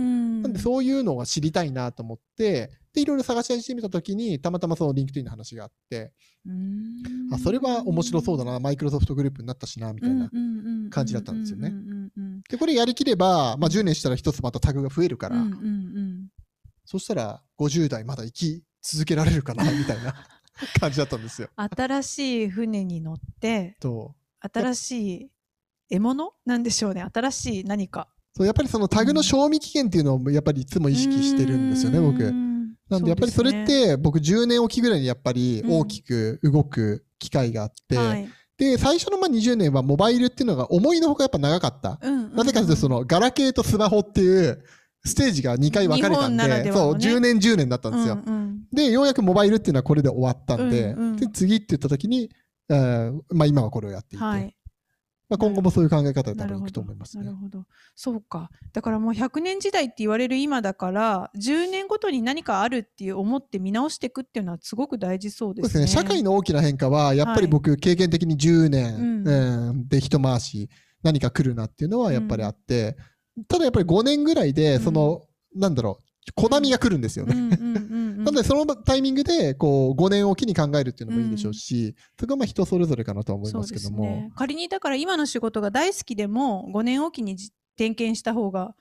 [0.48, 6.14] んでそういうのは知りたいなと思って、で、いろいろ探し始めたときに、たまたまそのリンクトインの話があって、
[6.46, 7.02] うん。
[7.30, 10.30] あ、それは面白そうだな、マイクロソフトグループになったしな、みたいな。
[10.88, 11.74] 感じだったんですよね。
[12.48, 16.28] で、これやりきれば、まあ10年したら一つまたタグが増えるから、うんうんうん。
[16.86, 20.14] そしたら50代まだ生き続けられるかな、 みたいな
[20.80, 21.50] 感じだったんですよ。
[21.56, 25.30] 新しい船に乗ってと新しい
[25.90, 27.04] 獲物なんでしょうね。
[27.12, 28.08] 新しい何か。
[28.36, 32.55] そうやっぱりそのタグの賞味期限っていうのをやっぱりいつも意識してるんですよね、僕。
[32.88, 38.28] なんでやっぱりそれっ、て僕10年おきぐらいにやっぱり大きく動く機会があって、はい。
[38.58, 41.98] で、最初のまあ20年はモバイルっていうのが思いのほかやっぱ長かった。
[42.00, 44.62] うんうんうんなぜかというとそのガラケーとスマホっていう
[45.06, 47.08] ステージが2回分かれたんで、そう、ではのね。
[47.08, 48.18] 10年10年だったんですよ。
[48.24, 48.62] うんうん。
[48.72, 51.16] で、ようやくモバイルっていうのはこれで終わったんで、うんうん。
[51.16, 52.30] で次って言った時に、
[52.68, 54.55] えーまあ今はこれをやっていて、はい
[55.28, 57.24] まあ、今後もそういう考え方で多分いくと思いますね。
[57.24, 57.64] なるほど。
[57.96, 58.50] そうか。
[58.72, 65.68] だからもう100年時代って言われる今だから10年ごとに何かあるっていう思って見直していくっていうのはすごく大事そうでね。
[65.68, 66.02] そうですすね。
[66.02, 69.28] 社会の大きな変化は、やっぱり僕、経験的に10年、うん。
[69.28, 69.88] うん。
[69.88, 70.68] で一回し
[71.02, 72.96] 何か来るなっていうのはやっぱりあって、
[73.48, 75.22] ただやっぱり5年ぐらいで、その、
[75.54, 77.34] なんだろう、コナミが来るんですよね。
[77.34, 77.95] うんうんうんうん
[78.26, 84.04] なので、そのタイミングで、こう、5年おきに考えるっていうのもいいでしょうし、そこはまあ人それぞれかなとは思いますけども。
[84.04, 88.74] ね、仮にだから今の仕事が大好きでも5年おきにじ点検した方が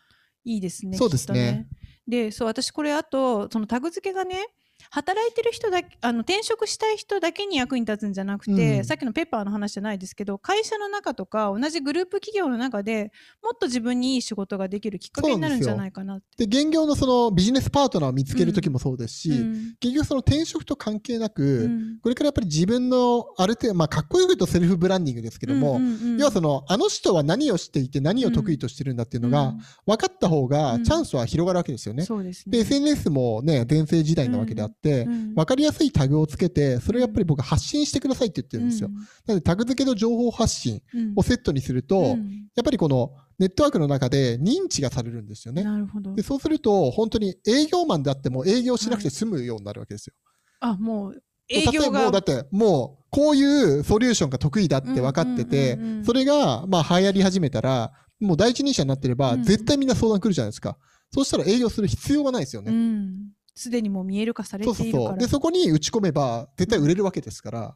[0.43, 0.97] いいですね。
[0.97, 4.45] そうですねきっとでそう私これあとそのタグ付けがね
[4.89, 8.85] 働いてる人だけあの転職したい人だけに役に立つんじゃなくて、うん。
[8.85, 13.11] さっきのペッパーの話じゃないですけど会社の中とか同じグループ企業の中で
[13.43, 16.45] もっと自分にいい仕事ができるきっかけになるんじゃないかなって。
[16.47, 19.75] で、現業のそのビジネスパートナーを見つけるときもそうですし、うん。
[19.79, 21.99] 結局その転職と関係なく、うん。
[22.01, 26.17] これからやっぱり自分のある程度、まあ、かっこよく言うとセルフブランディングですけども、うんうんうん。
[26.17, 29.53] 要はその、あの人は何をしていて何を得意としてるんだっていうのが
[29.85, 30.83] 分かった方がうん。
[30.83, 32.05] チャンスは広がるわけですよね。
[32.05, 38.89] でで、SNS もね、全盛時代なわけであって、うん分かりやすいタグをつけて、それをやっぱり僕は発信してくださいって言ってるんですよ。
[39.25, 45.63] なので、タグ付けの情報発信うんをセットにすると、うんやっぱりこのネットワークの中で認知がされるんですよね。
[45.63, 50.13] なるほどで、そうすると、本当に営業マンであっても営業しなくて済むようになるわけですよ。
[50.61, 60.77] あもう営業例えばもがうだって、もう、こういうソリューションが得意だって分かっててうんうんうんうん、それが、まあ、流行り始めたら、もう第一人者になってれば、うん絶対みんな相談来るじゃないですか。
[61.11, 62.71] そうしたら営業する必要がないですようね。
[62.71, 65.09] んすでにもう見える化されそうそうているから。
[65.11, 65.17] そう。
[65.19, 67.75] で、そこに打ち込めば、絶対売れるわけですから。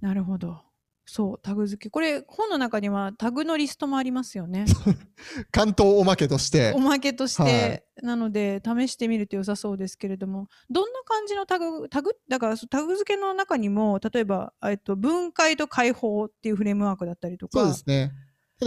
[0.00, 0.60] なるほど。
[1.04, 1.90] そうタグ付け。
[1.90, 4.64] これ本の中にはタグのリストもありますよね。
[5.50, 6.72] 関東おまけとして。
[6.74, 6.78] お。
[6.78, 7.84] まけとして、はい。
[8.06, 10.48] なので試してみると良さそうですけれども。
[10.70, 12.12] どんな感じのタグタグ？
[12.28, 17.60] だからそタグ付けの中にも例えば、えっと、分解と解放っていうフレームワークだったりとか。
[17.60, 18.12] そうですね。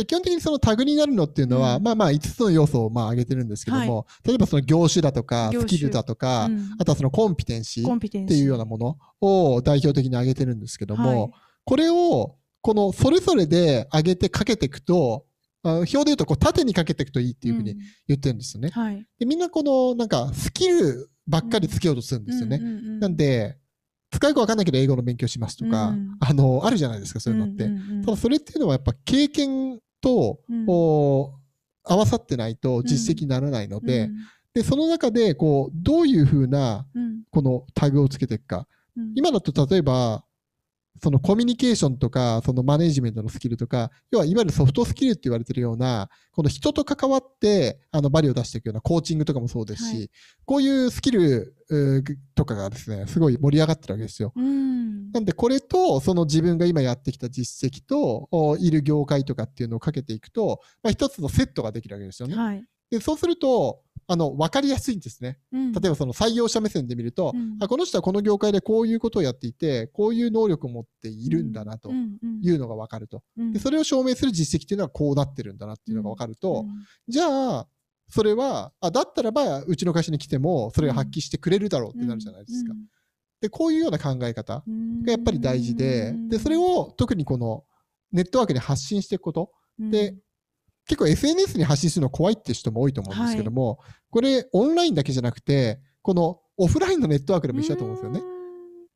[0.03, 1.83] 基本的にそのタグになるのっていうのは、うん。
[1.83, 6.69] まあまあ5つの要素をまあ挙げてるんですけども、例えばその業種だとか、スキルだとか、うん。
[6.79, 11.31] あとはそのコンピテンシーっていうようなものを代表的に挙げてるんですけども、はい。
[11.63, 15.25] これをこのそれぞれで上げてかけていくと、
[15.63, 17.75] あ表で言うとこう縦にかけていくといいっていうふうに
[18.07, 18.71] 言ってるんですよね。
[18.75, 19.05] うんはい。
[19.19, 22.59] でみんなこのなんかスキルばっかりつけようとするんですよね。
[22.99, 23.57] なんで、
[24.11, 26.17] 使いこわかんないけど英語の勉強しますとか、うん。
[26.19, 27.67] あの、あるじゃないですか、そういうのって。
[27.67, 28.05] んんうん。
[28.05, 30.39] ただそれっていうのはやっぱ経験と、
[31.83, 34.09] 合わさってないと実績にならないので、
[34.53, 37.23] で、その中で、こう、どういうふうな、うん。
[37.31, 38.67] このタグをつけていくか。
[38.95, 39.11] うん。
[39.15, 40.23] 今だと例えば、
[41.01, 50.09] そのコミュニケーションとか、そのマネジメントのスキルとか、要はいわゆるソフトスキルって言われてるような、この人と関わって、あの、バリを出していくようなコーチングとかもそうですし、はい
[50.45, 51.55] こういうスキル
[52.35, 54.31] とかがですね、すごい盛り上がってるわけですよ。
[54.35, 62.35] うんなんで、これと、その自分が今やってきた実績と、おいる業界とかっていうのをかけていくと、まあ、一つのセットができるわけですよね。
[62.35, 65.39] はいで、そうすると、あの、わかりやすいんですね。
[65.51, 65.71] うん。
[65.71, 67.57] 例えばその採用者目線で見ると、うん。
[67.59, 73.23] あこの人はこの業界でこういうことをやっていて、こういう能力を持っているんだなというのが分かると。
[73.37, 73.51] うん。
[73.51, 76.65] でそれを証明する実績っていうのはこうなってるんだなっていうのが分かると、
[77.07, 77.67] じゃあ、
[78.07, 82.73] それは、あ、だったらば、うちの会社に来ても、それを発揮してくれるだろうってなるじゃないですか。
[83.41, 84.63] で、こういうような考え方
[85.03, 87.63] がやっぱり大事で、で、それを特にこの
[88.11, 90.15] ネットワークで発信していくこと、で
[90.87, 93.79] 結構 SNS に発信するの怖いって人も多いと思うんですけども、
[94.11, 98.35] これオンラインだけじゃなくて、このオフラインのネットワークでも一緒だと思うんですよね。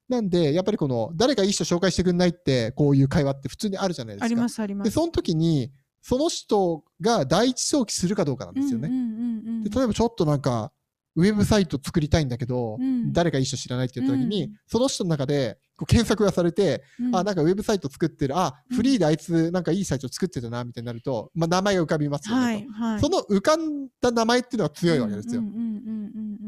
[0.07, 4.25] なんで、やっぱりこの誰かいい人紹介してくんないって、こういう会話って普通にあるじゃないですか。
[4.25, 4.83] ありますありま。
[4.83, 5.71] ですその時に、
[6.01, 8.89] その人が第一早期するかどうかなんですよね。
[9.63, 10.71] で例えばちょっとなんか、
[11.15, 22.65] ウェブサイト作りたいんだけど、うん誰かいい人知らないって言った時に、うんその人の中で検索がされて、うんあ、なんかウェブサイト作ってる、あ、うんフリーであいつなんかいいサイト作ってたな、みたいになると、まあ名前が浮かびますよはねと。
[22.65, 22.99] いはい。
[22.99, 25.41] その浮かんだ名前っていうのが強いわけですよ。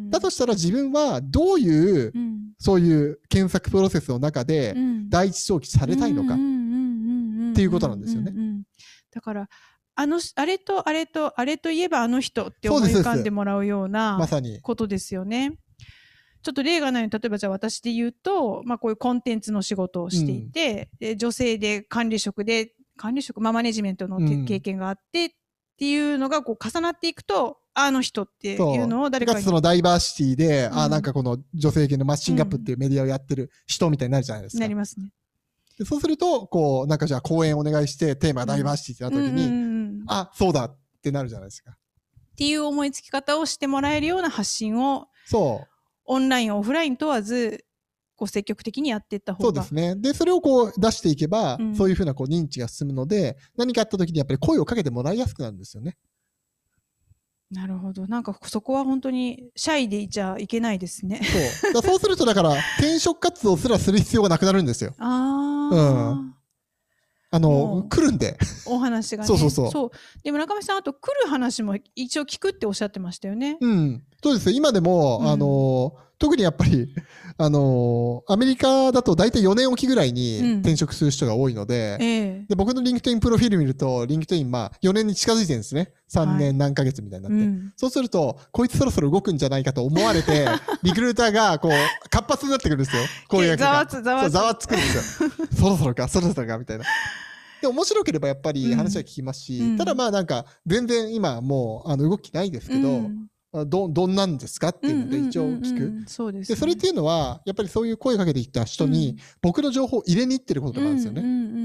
[0.10, 6.38] だとしたら自分はどういう、うんそういう検索プロセスの中でうん第一早期されたいのかっ
[7.56, 8.32] ていうことなんですよね
[9.12, 9.50] だから
[9.96, 14.62] あのあれとあれとあれといえばあの人って思い浮かんでもらうようなまさに。
[14.62, 15.58] ことですよね。
[16.44, 25.30] ちょっと例がないように例えばじゃあ私で言うと、まあ、こういうコンテンツの仕事をしていて、で女性で管理職で管理職、まあ、マネジメントのてうん経験があってっ
[25.78, 34.76] ていうのがこう重なっていくとあの人っていうのを誰かにかつそのダイバーシティで、あ、うんなんかこの女性系のマッチングアップっていうメディアをやってる人みたいになるじゃないですかなり。
[34.76, 35.12] ますね。
[35.78, 41.72] でそうすると、こう、なんかじゃあ講演お願いして、テーマはダイバーシティってなった時に、うんうんうんあ、そうだってなるじゃないですか。
[41.72, 41.76] っ
[42.36, 45.71] ていう思いつき方をしてもらえるような発信をそう。
[46.06, 47.66] オンラインオフライン問わず
[48.16, 49.96] こう積極的にやっていった方がそうですね。
[49.96, 55.98] で、それをこう出していけば、うんそういうふうなこう認知が進むので、何かあった時にやっぱり声をかけてもらいやすくなるんですよね。
[57.52, 61.20] なるほどなんかそこは本当にシャイでいちゃいけないですね。
[61.74, 61.82] そう。
[61.82, 64.94] そうすると、だから、転職活動すらする必要がなくなるんですよ。
[65.00, 66.32] あ
[67.32, 68.38] あ、あものう、来るんで。
[68.66, 69.28] お話がね。
[69.28, 69.92] そうそうそう
[70.24, 73.58] でも中身さんあと来る話も一応聞くっておっしゃってましたよね。
[73.60, 74.04] うん。
[74.24, 74.56] そうですよ。
[74.56, 76.94] 今でも、うんあの、特にやっぱり、
[77.38, 82.06] あの、アメリカだと大体4年おきぐらいにうん転職する人が多いので、え
[82.44, 85.92] えで、僕のリンクトインプロフィール見ると、リンクトイン、まあ、4年に近づいてるんですね。
[86.14, 87.44] 3年何ヶ月みたいになって。
[87.44, 90.48] うんそうすると、こいつそろそろ動くんじゃないかと思われて、
[90.84, 93.02] リクルーターが、こう、活発になってくるんですよ。
[93.28, 95.30] こういうざわつざわつざわつくんですよ。
[95.58, 96.84] そろそろか、そろそろか、みたいな。
[97.62, 103.10] で、面白ければやっぱり話は聞きますし、うんただまあなんか、全然今もう、あの、動きないですけど、うんあ
[103.54, 105.66] ど、どんなんですかっていうので一応聞く。
[105.66, 105.82] うんうん。
[105.82, 111.22] うんうんそうです、で、それっていうのは、やっぱりそういう声かけてきた人に、僕の情報を入れに行ってることなんですよね。
[111.22, 111.62] うんうん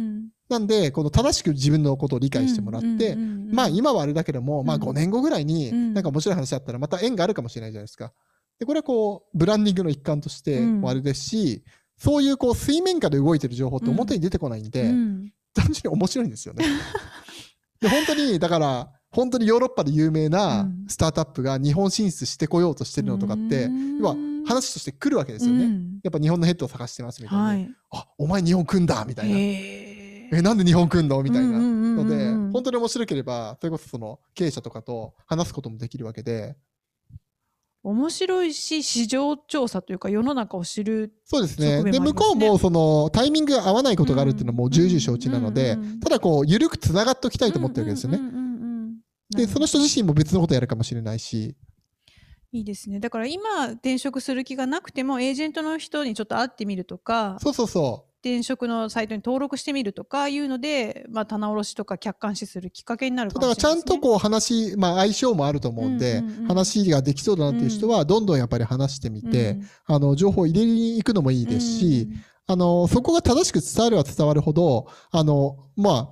[0.48, 3.52] なんで、この正しく自分のことを理解してもらって、うんうんうんうん。
[3.52, 5.94] まあ今はあれだけども、まあうん5年後ぐらいにうん。
[5.94, 8.12] なんか面白い話だったらまた縁があるかもしれないじゃないですか。
[8.60, 10.80] で、これはこう、ブランディングの一環としてうん。
[10.82, 11.64] もあれですし、
[11.98, 15.32] そういうこう水面下で動いてる情報って表に出てこないんで、うん。
[15.52, 16.64] 単純に面白いんですよね。
[17.80, 24.14] で、本当に、だから、本当にヨーロッパで有名うなんスタートアップが日本進出してこようとしてるのとかって、うん要は
[24.46, 25.64] 話として来るわけですよね。
[25.64, 27.44] うんやっぱ日本のヘッドを探してますみたいな。
[27.44, 27.68] はい。
[27.90, 29.36] あ、お前日本来んだみたいな。
[29.36, 31.58] へええ、なんで日本来んのみたいな。
[31.58, 36.56] のので、本当に面白ければ、それこそその経営者とかと話すこともできるわけで、
[37.82, 41.84] 面白いし市場調査というか世の中を知るそうですね。
[41.84, 48.18] で、向こうもそのタイミングが合わないことがあるっていうのはもう重々承知なのでただこう、緩く繋がっておきたいと思ってるわけですよね
[49.30, 51.56] で、その人自身も別のことやるかもしれないし、
[52.52, 53.00] いいですね。
[53.00, 63.34] だから今転職する気がなくてもエージェントの人にちょっと会ってみるとかそうそうそ転職のサイトに登録してみるとかいうので、まあ、棚卸しとか客観視するきっかけになるう。
[63.34, 72.08] かだからもしれないです、ね、ちゃんとこう話、まあ相性もあると思うんでうんうんうん、話ができそうだなっていう人は、どんどんやっぱり話してみて、あの、情報を入れに行くのもいいですし、
[72.48, 76.08] あの、そこが正しく伝われば伝わるほど、あの、まあ、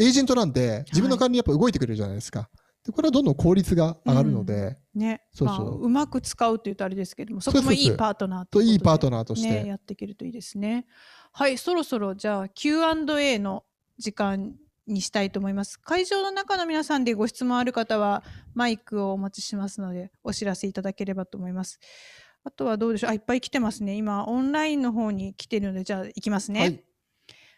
[0.00, 2.48] エージェントなんで、自分の代わりにやっぱ動いてくれるじゃないですか。
[2.88, 9.48] で、これはどんどん効率が上がるので、ねそうそうまあ、うまく使うって言うとあれですけどもそこもいいパートナーといいパートナナーとして。
[9.48, 10.86] ね、やっていけるといいですね。
[11.32, 13.64] はい、そろそろじゃあ Q&A の
[13.98, 14.54] 時間
[14.86, 15.78] にしたいと思います。
[15.78, 18.24] 会場の中の皆さんでご質問ある方は
[18.54, 21.78] マイクをお持ちしますのでお知らせいただければと思います。
[22.42, 23.10] あとはどうでしょう？
[23.10, 23.96] あ、いっぱい来てますね。
[23.96, 26.60] 今、オンラインの方に来てるので、じゃあ行きますね。
[26.60, 26.84] はい。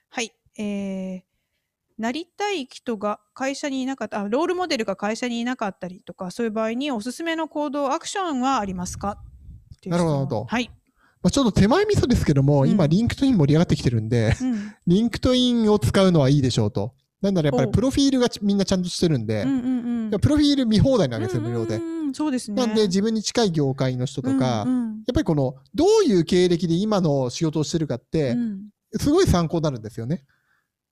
[0.08, 0.32] はい。
[0.58, 1.29] えー
[2.00, 9.18] なりたい人が会社にいなかったあ、ロールモデルが会社にいなかったりとか、そういう場合におすすめの行動、アクションはありますか？
[9.86, 10.70] なるほどはい。
[11.22, 14.72] まあ、ちょっと手前味噌ですけども、うん今、リンクトイン盛り上がってきてるんで、うん。
[14.86, 16.94] リンクトインを使うのはいいでしょうと。
[17.20, 20.20] なんだろう、やっぱおりプロフィールがちみんなちゃんとしてるんで、うんうんうん。
[20.20, 21.82] プロフィール見放題なんですよ、無料でうん。
[21.82, 22.66] うんうんそうですね。
[22.66, 30.24] なんで、自分に近い業界の人とか、うんうんやっぱりこの、どういう経歴で今の仕事をしてるかってう、んすごい参考になるんですよね。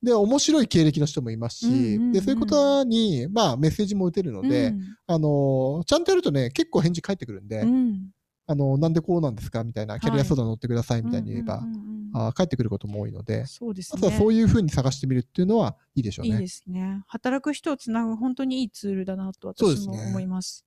[0.02, 4.74] で、面白い経歴の人もいますうんうんうし、んで、そういうことに、まあ、メッセージも打てるので、
[5.06, 8.10] あの、ちゃんとやるとね、結構返事返ってくるんで、うんうん
[8.50, 14.10] あの、なんでこうなんですかみたいな、キャリア相談乗ってくださいみたいに言えばうん、うんうんうんあー返ってくることも多いので、そうですね。
[14.16, 16.32] そういうふうに探してみるっていうのはいいでしょうね。
[16.32, 17.02] いいですね。
[17.06, 20.64] 働く人をつなぐ本当にいいツールだなと私も思います。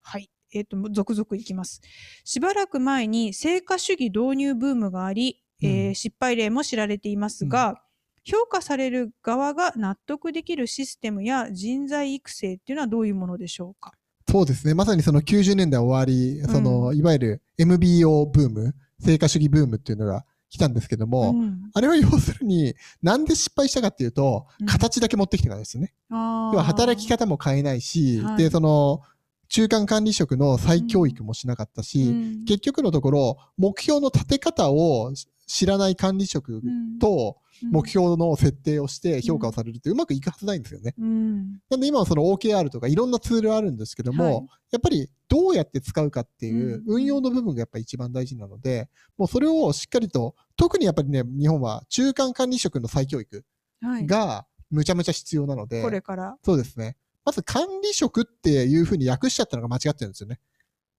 [0.00, 0.30] はい。
[0.52, 1.80] えっ、と、続々いきます。
[2.24, 7.80] しばらく前に成果主義導入ブームがあり、えーうん失敗例も知られていますが、
[8.24, 13.92] 評価される側が納得できるシステムや人材育成っていうのはどういうものでしょうか？
[14.28, 14.74] そうですね。
[14.74, 25.92] まさにその90年代終わり、その、いわゆる MBO ブーム、成果主義ブームっていうのが来たんですけども、ん、あれは要するに、なんで失敗したかっていうとうん、形だけ持ってきてからですよね。
[26.10, 26.52] あー。
[26.52, 28.36] 要は働き方も変えないし、はい。
[28.36, 29.00] で、その、
[29.48, 32.12] 中間管理職の再教育もしなかったし、う
[32.42, 32.44] ん。
[32.44, 35.12] 結局のところ、目標の立て方を
[35.46, 40.94] 知らない管理職うんとうん目標の設定をして評価をされるってうまくいくはずないんですよね。
[40.98, 41.60] うん。
[41.70, 44.34] なんで今はその OKR とかいろんなツールあるんですけども、はい。
[44.72, 46.94] やっぱりどうやって使うかっていううん。
[46.96, 53.44] 運用の部分がやっぱり一番大事なので、もうそれをしっかりと、特にやっぱりね、日本は中間管理職の再教育
[53.80, 56.36] はい、がむちゃむちゃ必要なので、これから。
[56.44, 56.96] そうですね。
[57.24, 60.40] まず管理職っていうふうに訳しちゃったのが間違ってるんですよね。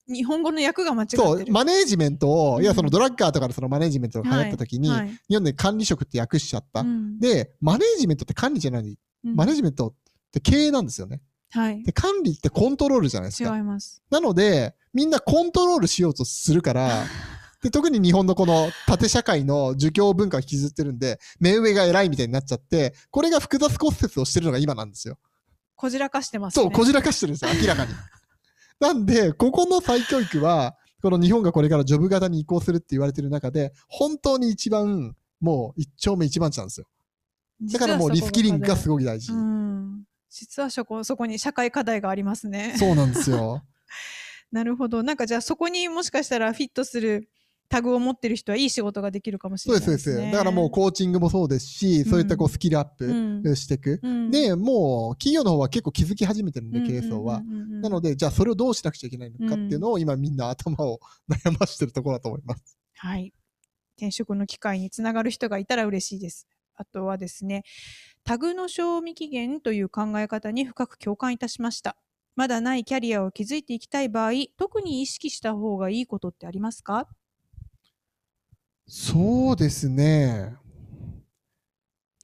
[0.06, 1.22] 日本語の訳が間違ってる。
[1.22, 6.80] そう、マネージメントを、うんいや、そのドラッガーとかでそのマネージメントが流行った時に、はい日本で管理職って訳しちゃった。
[6.80, 9.94] うんで、マネージメントって管理じゃない、うんマネージメントっ
[10.30, 11.22] て経営なんですよね。
[11.50, 11.82] はい。
[11.84, 13.56] で、管理ってコントロールじゃないです違か。
[13.56, 14.02] います。
[14.10, 17.04] なので、みんなコントロールしようとするから、
[17.62, 25.18] で、特に日本のこの縦社会の儒教文化を引きずってるんで、目上が偉いみたいになっちゃって、これが複雑骨折をしてるのが今なんですよ。
[25.74, 26.62] こじらかしてますね。
[26.62, 27.92] そう、こじらかしてるんですよ、明らかに。
[28.80, 36.86] なんで、ここの再教育は、この日本がこれからジョブ型に移行するって言われてる中で、本当に一番、もう一丁目一番地なんですよ。
[37.72, 39.32] だからもうリスキリングがすごごい大事。
[39.32, 40.04] うん。
[40.30, 42.74] 実はそこ、そこに社会課題がありますね。
[42.78, 43.62] そうなんですよ。
[44.50, 45.02] なるほど。
[45.02, 47.28] なんかじゃあそこにもしかしたらフィットする
[47.68, 50.14] タグを持ってる人はいい仕事ができるかもしそうです、れないです、ね。
[50.14, 50.32] そうです。
[50.32, 54.00] だからもうコーチングもそうですし、そういったこうスキルアップうんしていく。
[54.02, 57.42] うん、で、もう企業の方は結構気づき始めてるんで、経営層は。
[57.42, 62.78] なので、で、じゃあそれをどうしなくちゃいけないのかっていうのを今みんな頭を悩ましてるところだと思います。
[62.96, 63.32] はい。
[63.96, 66.46] 転職の機会につながる人がいたら嬉しいです。
[66.74, 67.62] あとはですね、
[68.24, 71.96] タグの賞味期限という考え方に深く共感いたしました。
[72.36, 77.08] まだないキャリアを築いていきたい場合、特に意識した方がいいことってありますか？
[78.86, 80.54] そうですね。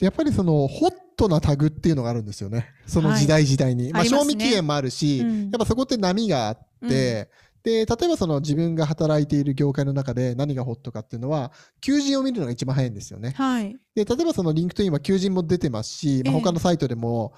[0.00, 2.68] やっぱりそのホットなタグっていうのがあるんですよね。
[2.86, 3.92] その時代時代に。
[3.92, 6.58] まあありますね賞味期限もあるし、うんやっぱそこって波があっ
[6.88, 7.30] て、
[7.62, 13.34] で、例えばその自分が働いている業界の中で何がホットかっていうのは、求人を見るのが一番早いんですよね。
[13.36, 13.76] はい。
[13.94, 17.34] で、例えばそのリンクトインは求人も出てますし、まあ、ええ他のサイトでも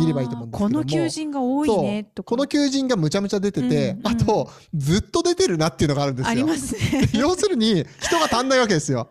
[0.00, 0.68] 見ればいいと思うんですけども。
[0.68, 2.28] この求人が多いねとか。
[2.28, 6.30] この求人がむちゃむちゃ出てて、うんうんあと、ずっと出てるなっていうのがあるんですよ。
[6.30, 7.08] ありますね。
[7.14, 9.08] 要するに、人が足んないわけですよ。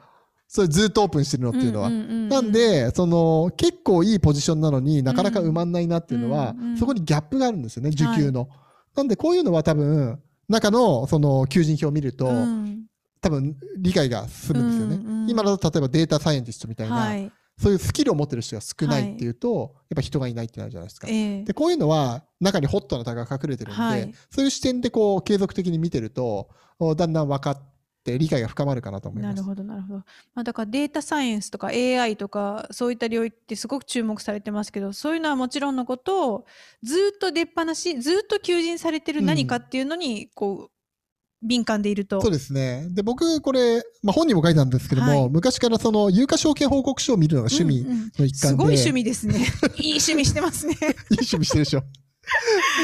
[0.48, 1.90] それずっとオープンしてるのっていうのは。
[1.90, 8.50] んんうんうんなん、で、その、結構いいポジションなのになかなか埋まんないなっていうのは、うんうんそこにギャップがあるんですよね、需給の。
[8.96, 10.20] なんで、こういうのは多分、
[10.50, 12.86] 中の、その、求人票を見ると、うん
[13.22, 14.96] 多分、理解が進むんですよね。
[14.98, 17.32] うんうん今だと、例えばデータサイエンティストみたいな、はい。
[17.58, 21.08] そういうスキルを持ってる人が少ないっていうと、やっぱ人がいないってなるじゃないですか。
[21.10, 27.58] ええで、こういうのは中にホットなタグが隠れてるんで、はいそういう視点でこう継続的に見てると、おだんだん分かっ
[28.06, 29.36] て理解が深まるかなと思います。
[29.36, 30.00] なるほど、なるほど。
[30.36, 36.46] まあ、だからデータサイエンスとか AI とかそういった領域ってすごく注目されてますけど、そういうのはもちろんのこと、
[36.84, 40.72] ずっと出っ放し、ずっと求人されてる何かっていうのに、こう、
[41.42, 42.22] 敏感でいると。
[42.22, 42.88] そうですね。
[42.90, 49.36] で、僕、これ、まあ、本にも書いたんですけども、はい昔からその、有価証券報告書を見るのが趣味うんうんの一環で、すごい趣味ですね。
[49.36, 49.44] いい
[49.92, 50.74] 趣味してますね。
[50.80, 50.88] いい
[51.20, 51.84] 趣味してるでしょ。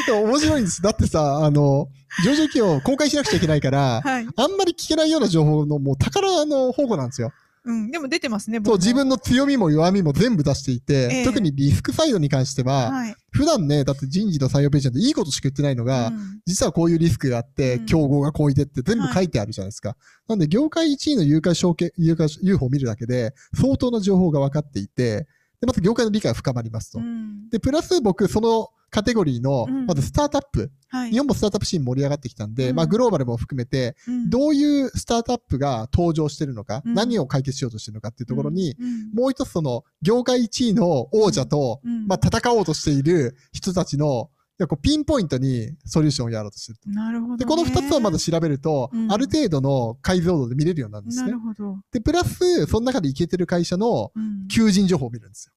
[0.05, 0.81] でも面白いんです。
[0.81, 1.87] だってさ、あの、
[2.23, 4.27] 上場企業公開しなくちゃいけないから、はい。
[4.35, 7.31] あんまり聞けないような情報のもう宝の宝庫なんですよ。
[7.63, 13.15] うん、でも出てますね、そう、自分の強みも弱みも全部出していて、ええ特にリスクサイドに関しては、はい。
[13.29, 19.95] 普段ね、だって人事の採用ページなんていいことしか言ってないのが、うん実はこういうリスクがあって、うん競合がこういてって全部書いてあるじゃないですか。
[20.27, 25.27] なんで、業界1位の有価証券、有価、UFO を見るだけで、相当な情報が分かっていて、
[25.61, 26.99] で、まず業界の理解が深まりますと。
[26.99, 27.49] うん。
[27.49, 31.11] で、プラス僕、そのカテゴリーのうん、まずスタートアップ、はい。
[31.11, 32.75] 日本もスタートアップシーン盛り上がってきたんで、うん。
[32.75, 34.29] まあグローバルも含めて、うん。
[34.29, 36.93] どういうスタートアップが登場してるのか、うん。
[36.95, 39.11] 何を解決しようとしてるのかっていうところに、うん。
[39.13, 42.07] もう一つその、業界1位の王者と、うん。
[42.07, 44.29] まあ戦おうとしている人たちの、
[44.61, 46.87] いやこうピンポイントにソリューションをやろうとしてると。
[46.91, 47.37] なるほど、ね。
[47.39, 51.39] で、この2つをまず調べると、うんある程度の解像度で見れるようになるんですねなる。
[51.39, 51.79] ほど。
[51.91, 55.53] で、プラス、その中でいけてる会社のうん求人情報を見るんですよ。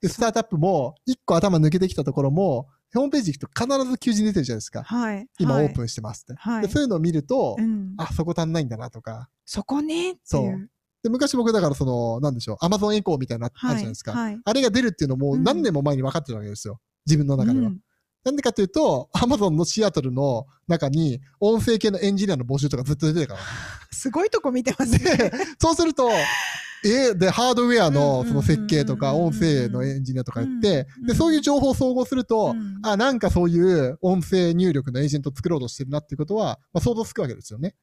[0.00, 4.82] で、スタートアップも、1個頭抜けてきたところも、ホームページ行くと必ず求人出てるじゃないですか。
[4.82, 5.28] はい。
[5.38, 6.34] 今オはいープンしてますって。
[6.36, 9.28] はいでそういうのを見ると、うん、あ、そこ足んないんだなとか。
[9.44, 10.12] そこね？
[10.12, 10.70] ってそいうう。
[11.04, 14.12] で、昔僕だからその、なんでしょう、アマゾンエコーみたいなのあるじゃないですか。
[14.12, 14.40] はい。
[14.42, 16.80] あれが出るっていうのもうん何年も前に分かってたわけですよ。
[17.06, 17.66] 自分の中では。
[17.66, 17.78] うん
[18.24, 23.40] なんでかというと、アマゾンのシアトルの中に音声系のエンジニアの募集とかずっと出てるから。
[23.92, 24.98] すごいとこ見てますね。
[24.98, 26.08] で、そうすると、
[26.86, 37.74] えーで、ハードウェアうんのうんその設計とか音声のエンジニアとか言ってうん、で、そういう情報を総合するとう、んあ、なんかそういう音声入力のエージェントを作ろうとしてるなっていうことは、まあ、想像つくわけですよね。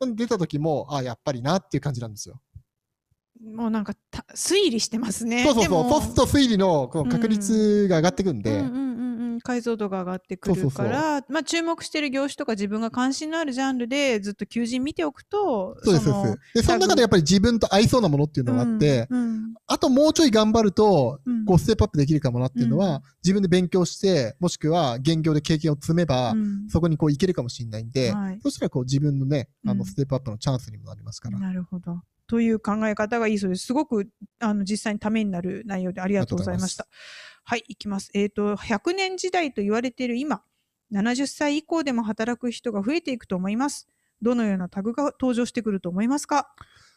[0.00, 2.40] なんで出た時も、あ、やっぱりなっていう感じなんですよ。
[3.42, 5.44] もうなんかた推理してますね。
[5.44, 5.82] そうそうそう。
[5.82, 8.62] でもそうすると推理のこの確率が上がってくんで、
[9.42, 16.40] 解像度が上がってくるからまあ、注目してる業種とか自分が関心のあるジャンルでずっと求人見ておくとそうです、そう。
[16.54, 19.54] でその中でやっぱり自分と合いそうなものっていうのがあって、うんうん。
[19.66, 23.02] あともうちょい頑張ると、うんこうステップアップできるかもなっていうのは、うん。
[23.24, 26.68] 自分で勉強して、もしくは現業で経験を積めば、うん。
[26.68, 28.40] そこにこういけるかもしれないんで、はい。
[28.42, 29.78] そしたらこう自分のね、あうん。
[29.78, 31.38] のステップアップのチャンスにもなりますから。
[31.38, 32.02] なるほど。
[32.26, 33.66] という考え方がいいそうです。
[33.66, 36.86] すごくあの実際にためになる内容でありがとうございました。
[37.42, 38.10] はい、いきます。
[38.14, 40.42] えっ、と、100年時代と言われている今、
[40.92, 43.88] 70歳以降でも働く人が増えていくと思います。
[44.22, 46.48] どのようなタグが登場してくると思いますか？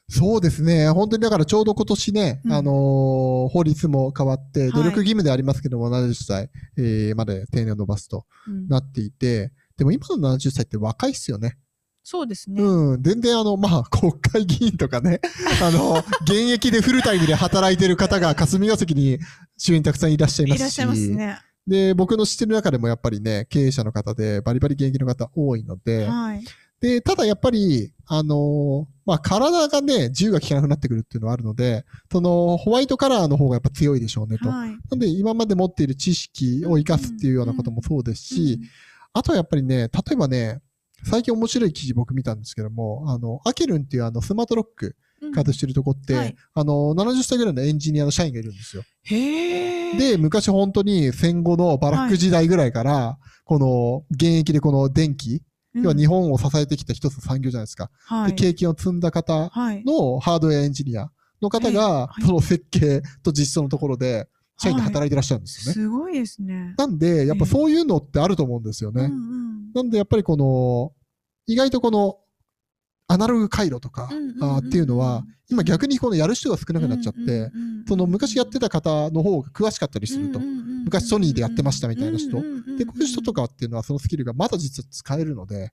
[0.09, 0.89] そうですね。
[0.89, 11.57] 本当にだからちょうど今年ね、うんあのー法律も変わって、はい努力義務でありますけども、70歳、えーまで定年を伸ばすとうんなっていて、でも今の70歳って若いっすよね。
[12.03, 12.61] そうですね。
[12.61, 13.01] うん。
[13.01, 15.21] 全然あの、まあ、国会議員とかね、
[15.63, 19.19] あの、現役でフルタイムで働いてる方が霞が関に
[19.57, 20.59] 周囲にたくさんいらっしゃいますし。
[20.59, 21.39] いらっしゃいますね。
[21.65, 26.43] で、僕の知ってる中でもやっぱりね、経営者の方でバリバリ現役の方多いので、はい。
[26.81, 34.49] で、ただやっぱり、あのーまあ、体がね、自由が利かなくなってくるっていうのはあるので、その、ホワイトカラーの方がやっぱ強いでしょうねと。
[34.49, 34.77] はい。
[34.91, 38.59] なんで、今まで持っている知識を生かすっていうようなこともそうですし、
[39.13, 40.59] あとはやっぱりね、例えばね、
[41.03, 48.83] 最近面白い記事僕見たんですけども、あの、アケルンっていうあの、スマートロックうん開発してるとこって、はいあの、70歳ぐらいのエンジニアの社員がいるんですよ。
[49.03, 49.97] へえ。
[49.97, 55.41] で、昔本当に戦後のバラック時代ぐらいから、この現役でこの電気、
[55.75, 57.85] うん、要は日本を支えてきた一つの産業じゃないですか。
[57.85, 58.35] で、はい。
[58.35, 59.83] 経験を積んだ方はい。
[59.85, 61.09] のハードウェアエンジニア
[61.41, 64.27] の方が、その設計と実装のところで、
[64.57, 65.81] 社員で働いてらっしゃるんですよね。
[65.81, 66.75] すごいですね。
[66.77, 69.05] なんで、やっぱそういうのってあると思うんですよね。
[69.05, 70.93] うんうんなんで、やっぱりこの、
[71.47, 72.19] 意外とこの、
[73.07, 74.09] アナログ回路とか、
[74.41, 77.51] あーっていうのは、今逆にこのやる人が少なくなっちゃって、
[77.87, 80.39] その昔やってた方の方が詳しかったりすると。
[80.39, 82.31] 昔ソニーでやってましたみたいな人。
[82.77, 85.71] で、こういう人とかかっていうのはそのスキルがまだ実は使えるので、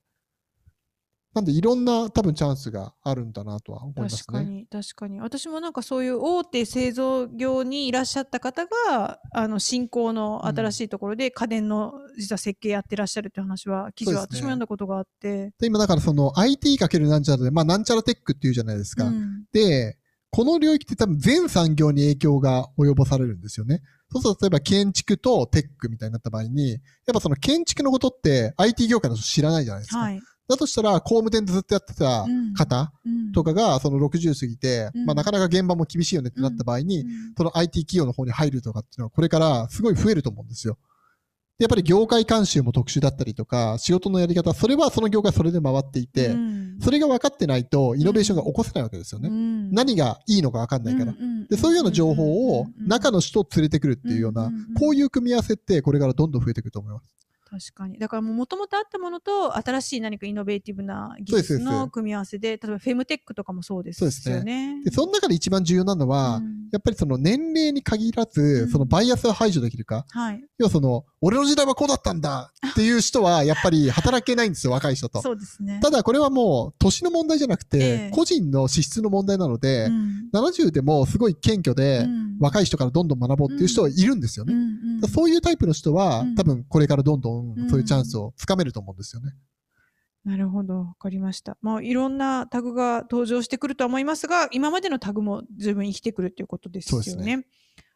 [1.33, 4.17] なんでいろんな多分チャンスがあるんだなとは思いますね。
[4.25, 19.05] 確かに確かに私もなんかそういう大手製造業にいらっしゃった方があの新興の新しいところで家電の実は設計やってらっしゃるって話は記事は私も読んだことがあって、で、今だからその IT かけるなんちゃらで、まあなんちゃらテックっていうじゃないですか。
[19.05, 19.97] うんで、
[20.31, 23.81] この領域って多分全産業に影響が及ぼされるんですよね。
[24.11, 26.79] そうすると例えば建築とテックみたいになった場合に、やっ
[27.13, 29.99] ぱその建築のことって IT 業界の人知らないじゃないですか。
[29.99, 30.21] はい
[30.51, 32.53] だとしたら工務店でずっとやってたうん。
[32.53, 33.31] 方うん。
[33.31, 35.05] とかがその60過ぎて、うん。
[35.05, 37.07] まあなかなか現場も厳しいよねってなった場合に、うん。
[37.37, 40.77] その IT 企業の方に入るとかっていうのはこれからすごい増えると思うんですよ。
[41.57, 46.77] でやっぱり業界監修も特殊だったりとか、仕事のやり方、それはその業界それで回っていて、うん。
[46.81, 49.29] それが分かってないとイノベーションが起こせないわけですよね。
[49.29, 49.71] うん。
[49.71, 51.11] 何がいいのか分かんないから。
[51.11, 57.13] うんで、そういうような情報を中のの人を連れてくるっていうようなこういう組み合わせってこれからどんどん増えてくると思います。
[57.51, 57.99] 確かに。
[57.99, 64.35] だからもともとあったものと新しい何かイノベーティブな技術の組み合わせで例えばフェムテックとかもそうですそうですね。
[64.37, 64.83] よね。
[64.85, 66.69] で、その中で一番重要なのは、うん。
[66.71, 70.05] やっぱりその年齢に限らうずん、そのバイアスを排除できるか。
[70.11, 70.41] はい。
[70.57, 75.21] 要はその、俺の時代はこうだったんだっていう人は、 やっぱり働けないんですよ、若い人と。
[75.21, 75.79] そうですね。
[75.81, 84.55] ただこれはもう、年の問題じゃなくて、ええ個人の資質の問題なので、うん70でもすごい謙虚で、うん若い人からどんどん学ぼうっていう人はいるんですよね。
[85.13, 89.33] そういうタイプの人は、うん多分これからどんどんうんそういうチャンスをつかめると思うんですよね。
[90.23, 91.57] なるほど、わかりました。
[91.61, 97.03] まあ、いろんなタグが登場してくるとは思いますが、今までのタグも十分生きてくるということですよね。
[97.03, 97.27] そうです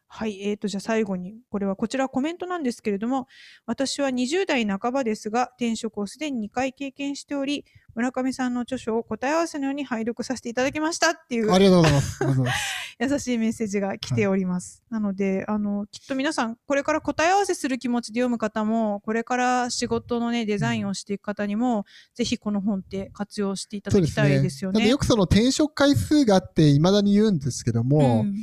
[0.08, 3.26] はい、えーと、じゃあ最後に、これはこちらコメントなんですけれども、
[3.66, 12.20] 私は20代半ばですが、転職をすでに2回経験しており、村上さんの著書を答え合わせのように拝読させていただきましたっていうありがとうございます。
[12.98, 14.82] 優しいメッセージが来ております。
[14.88, 21.84] なので、あの、きっと皆さん、これから答え合わせする気持ちで読む方も、これから仕事のね、デザインをしていく方にも、
[22.14, 24.40] ぜひこの本って活用していただきたいね。
[24.40, 24.78] ですよね。
[24.78, 28.34] なんでよくその転職回数があって、未だに言うんですけども、ん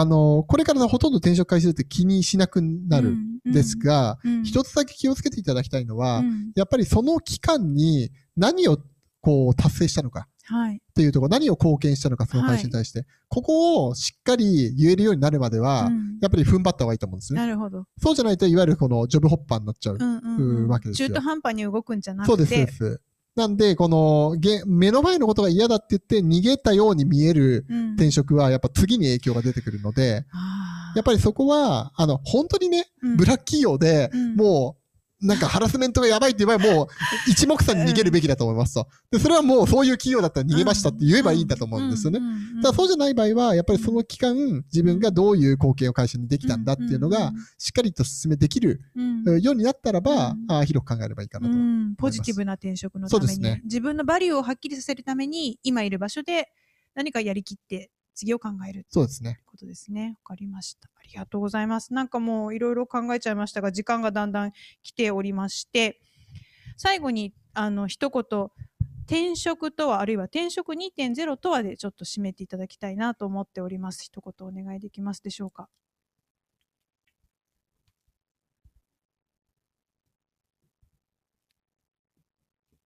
[0.00, 8.78] あの、これからほとんど転職回数って気にしなくなるんです、が、うんうん一つだけ気をつけていただきたいのは、うんやっぱりその期間に何を
[9.20, 10.76] こう達成したのかはい。
[10.76, 17.40] っていうところ、何を貢献したのか、その会社に対して、ここをしっかり言えるようになるまでは、うんやっぱり踏ん張った方がいいと思うんですね。
[17.40, 17.84] なるほど。
[18.02, 19.98] そうじゃないと、いわゆるこのジョブホッパーになっちゃう。
[20.00, 22.30] うんうんうんうわけですよ中途半端に動くんじゃなくて。
[22.30, 23.00] そうです、そうです。
[23.36, 27.92] なんで、この、げ目の前のことが嫌だって言って逃げたように見えるうん。
[27.92, 30.24] 転職は、やっぱ次に影響が出てくるので、
[30.94, 33.16] やっぱりそこは、あの、本当にね、うん。
[33.18, 34.36] ブラック企業で、うん。
[34.36, 34.85] もう、
[35.22, 36.86] なんかハラスメントがやばいって言えば、もう、
[37.30, 38.86] 一目散に逃げるべきだと思いますと。
[39.10, 42.20] で、それはもうそういう企業だったら逃げましたって言えばいいんだと思うんですよね。
[42.62, 48.82] ただそうじゃない場合は、やっぱりその期間、自分がどういう貢献を会社にできたんだっていうのが、しっかりと進めできる
[49.40, 51.54] ようになったらば、うんあー広く考えればいいかなと。
[51.54, 56.48] うん、ポジティブな転職のために、そうですね自分のバリューをはっきりさせるために今いる場所で
[56.94, 59.40] 何かやりきって次を考えるそうですね。
[59.46, 60.16] ことですね。
[60.24, 60.88] わかりました。
[60.96, 61.94] ありがとうございます。
[61.94, 64.52] なんかもういろいろ考えちゃいましたが、時間がだんだん
[64.82, 66.00] 来ておりまして、
[66.76, 68.48] 最後にあの一言、
[69.06, 74.04] 転職とは、あるいは転職2.0とはでちょっと締めていただきたいなと思っております。
[74.04, 75.68] 一言お願いできますでしょうか。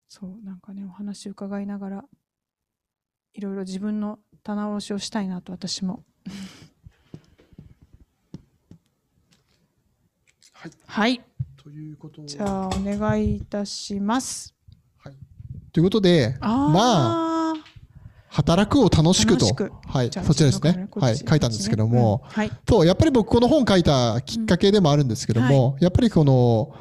[0.09, 2.05] そう、なんかね、お話伺いながら、
[3.35, 6.03] いろいろ自分の棚卸しをしたいなと私も
[10.61, 10.71] はい。
[10.87, 11.21] はい。
[11.63, 14.55] ということじゃあ、お願いいたします。
[14.99, 15.15] はい。
[15.73, 17.55] ということで、まあ、
[18.29, 19.47] 働くを楽しくと。
[19.87, 20.11] はい。
[20.13, 20.89] そちらですね。
[20.97, 21.17] はい。
[21.17, 26.75] 書いたんですけども、こっちねそう、やっぱり僕この本書いたきっかけでもあるんですけども、やっぱりこの、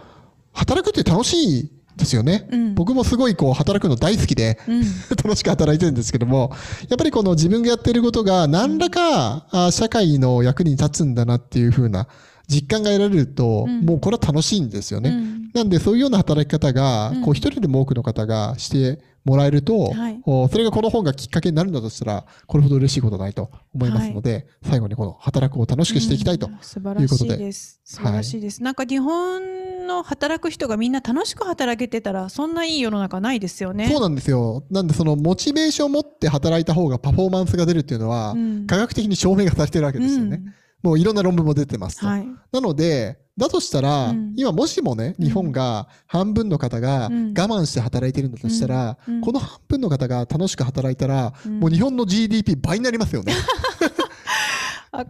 [0.52, 2.48] 働くって楽しいですよね。
[2.52, 4.82] うん、うん、僕もすごいこう働くの大好きで、うん、
[5.24, 6.52] 楽しく働いてるんですけども、
[6.90, 12.08] やっぱりこの自分がやってることが何らか、あ社会の役に立つんだなっていう風な
[12.48, 15.16] 実感が得られると、うんもうこれは楽しいんですよね。
[15.54, 26.48] うんなんでそういうような働き方が、うんこう一人でも多くの方がしてもらえると、はいおそれがこの本がきっかけになるんだとしたら、これほど嬉しいことはないと思いますので、最後にこの働くを楽しくしていきたいと。
[26.48, 27.82] うん素晴らしいです。
[27.84, 28.64] 素晴らしいです。
[28.64, 33.90] なんか日本の働く人がみんな楽しく働けてたら、そんないい世の中ないですよね。
[33.90, 34.64] そうなんですよ。
[34.70, 40.42] なんでそのモチベーションを持って働いた方がパフォーマンスが出るっていうのは、うん科学的に証明がされてるわけですよね。
[40.44, 42.08] うんもういろんな論文も出てますと。
[42.08, 42.28] はい。
[42.54, 53.34] なので、だとしたら、うん今もしもね、うん日本が半分の方が我うん慢して働いてるんだとしたら、うんうんこの半分の方が楽しく働いたら、うんもう日本の GDP 倍になりますよね。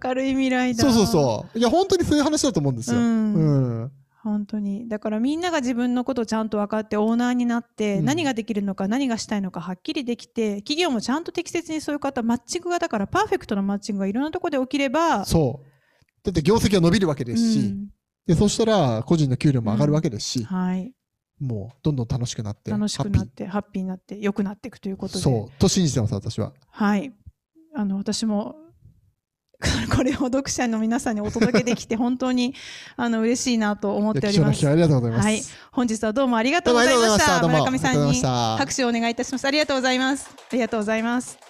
[0.04, 0.84] 明るい未来だ。
[0.84, 1.58] そうそうそう。
[1.60, 3.00] いや、本当にそういう話だと思うんですよ。
[3.00, 3.92] ううんん。
[4.22, 4.88] 本当に。
[4.90, 15.66] だからみんなが自分のことをちゃんと分かってオーナーになって、うん何ができるのか何がしたいのかはっきりできて、企業もちゃんと適切にそういう方、マッチングがだからパーフェクトなマッチングがいろんなところで起きれば、そう。
[16.24, 17.88] だって業績が伸びるわけですし、うん
[18.30, 20.94] で、そしたら個人の給料も上がるわけですし、はい。
[21.40, 25.20] もうどんどん楽しくなって、楽しくなって、ハッピーになって、良くなっていくということで。
[25.20, 26.54] そう、と信じてます、私は。
[26.70, 27.12] はい。
[27.76, 28.56] あの、私も、
[29.96, 32.54] これを読者の皆さんにお届けできて、 本当に、
[32.98, 35.26] あの、嬉しいなと思っておりますありがとうございます。
[35.26, 35.42] はい。
[35.72, 37.20] 本日はどうもありがとうございました。
[37.20, 39.46] した村上さんに拍手をお願いいたします。
[39.46, 40.30] ありがとうございます。
[40.30, 41.49] ありがとうございます。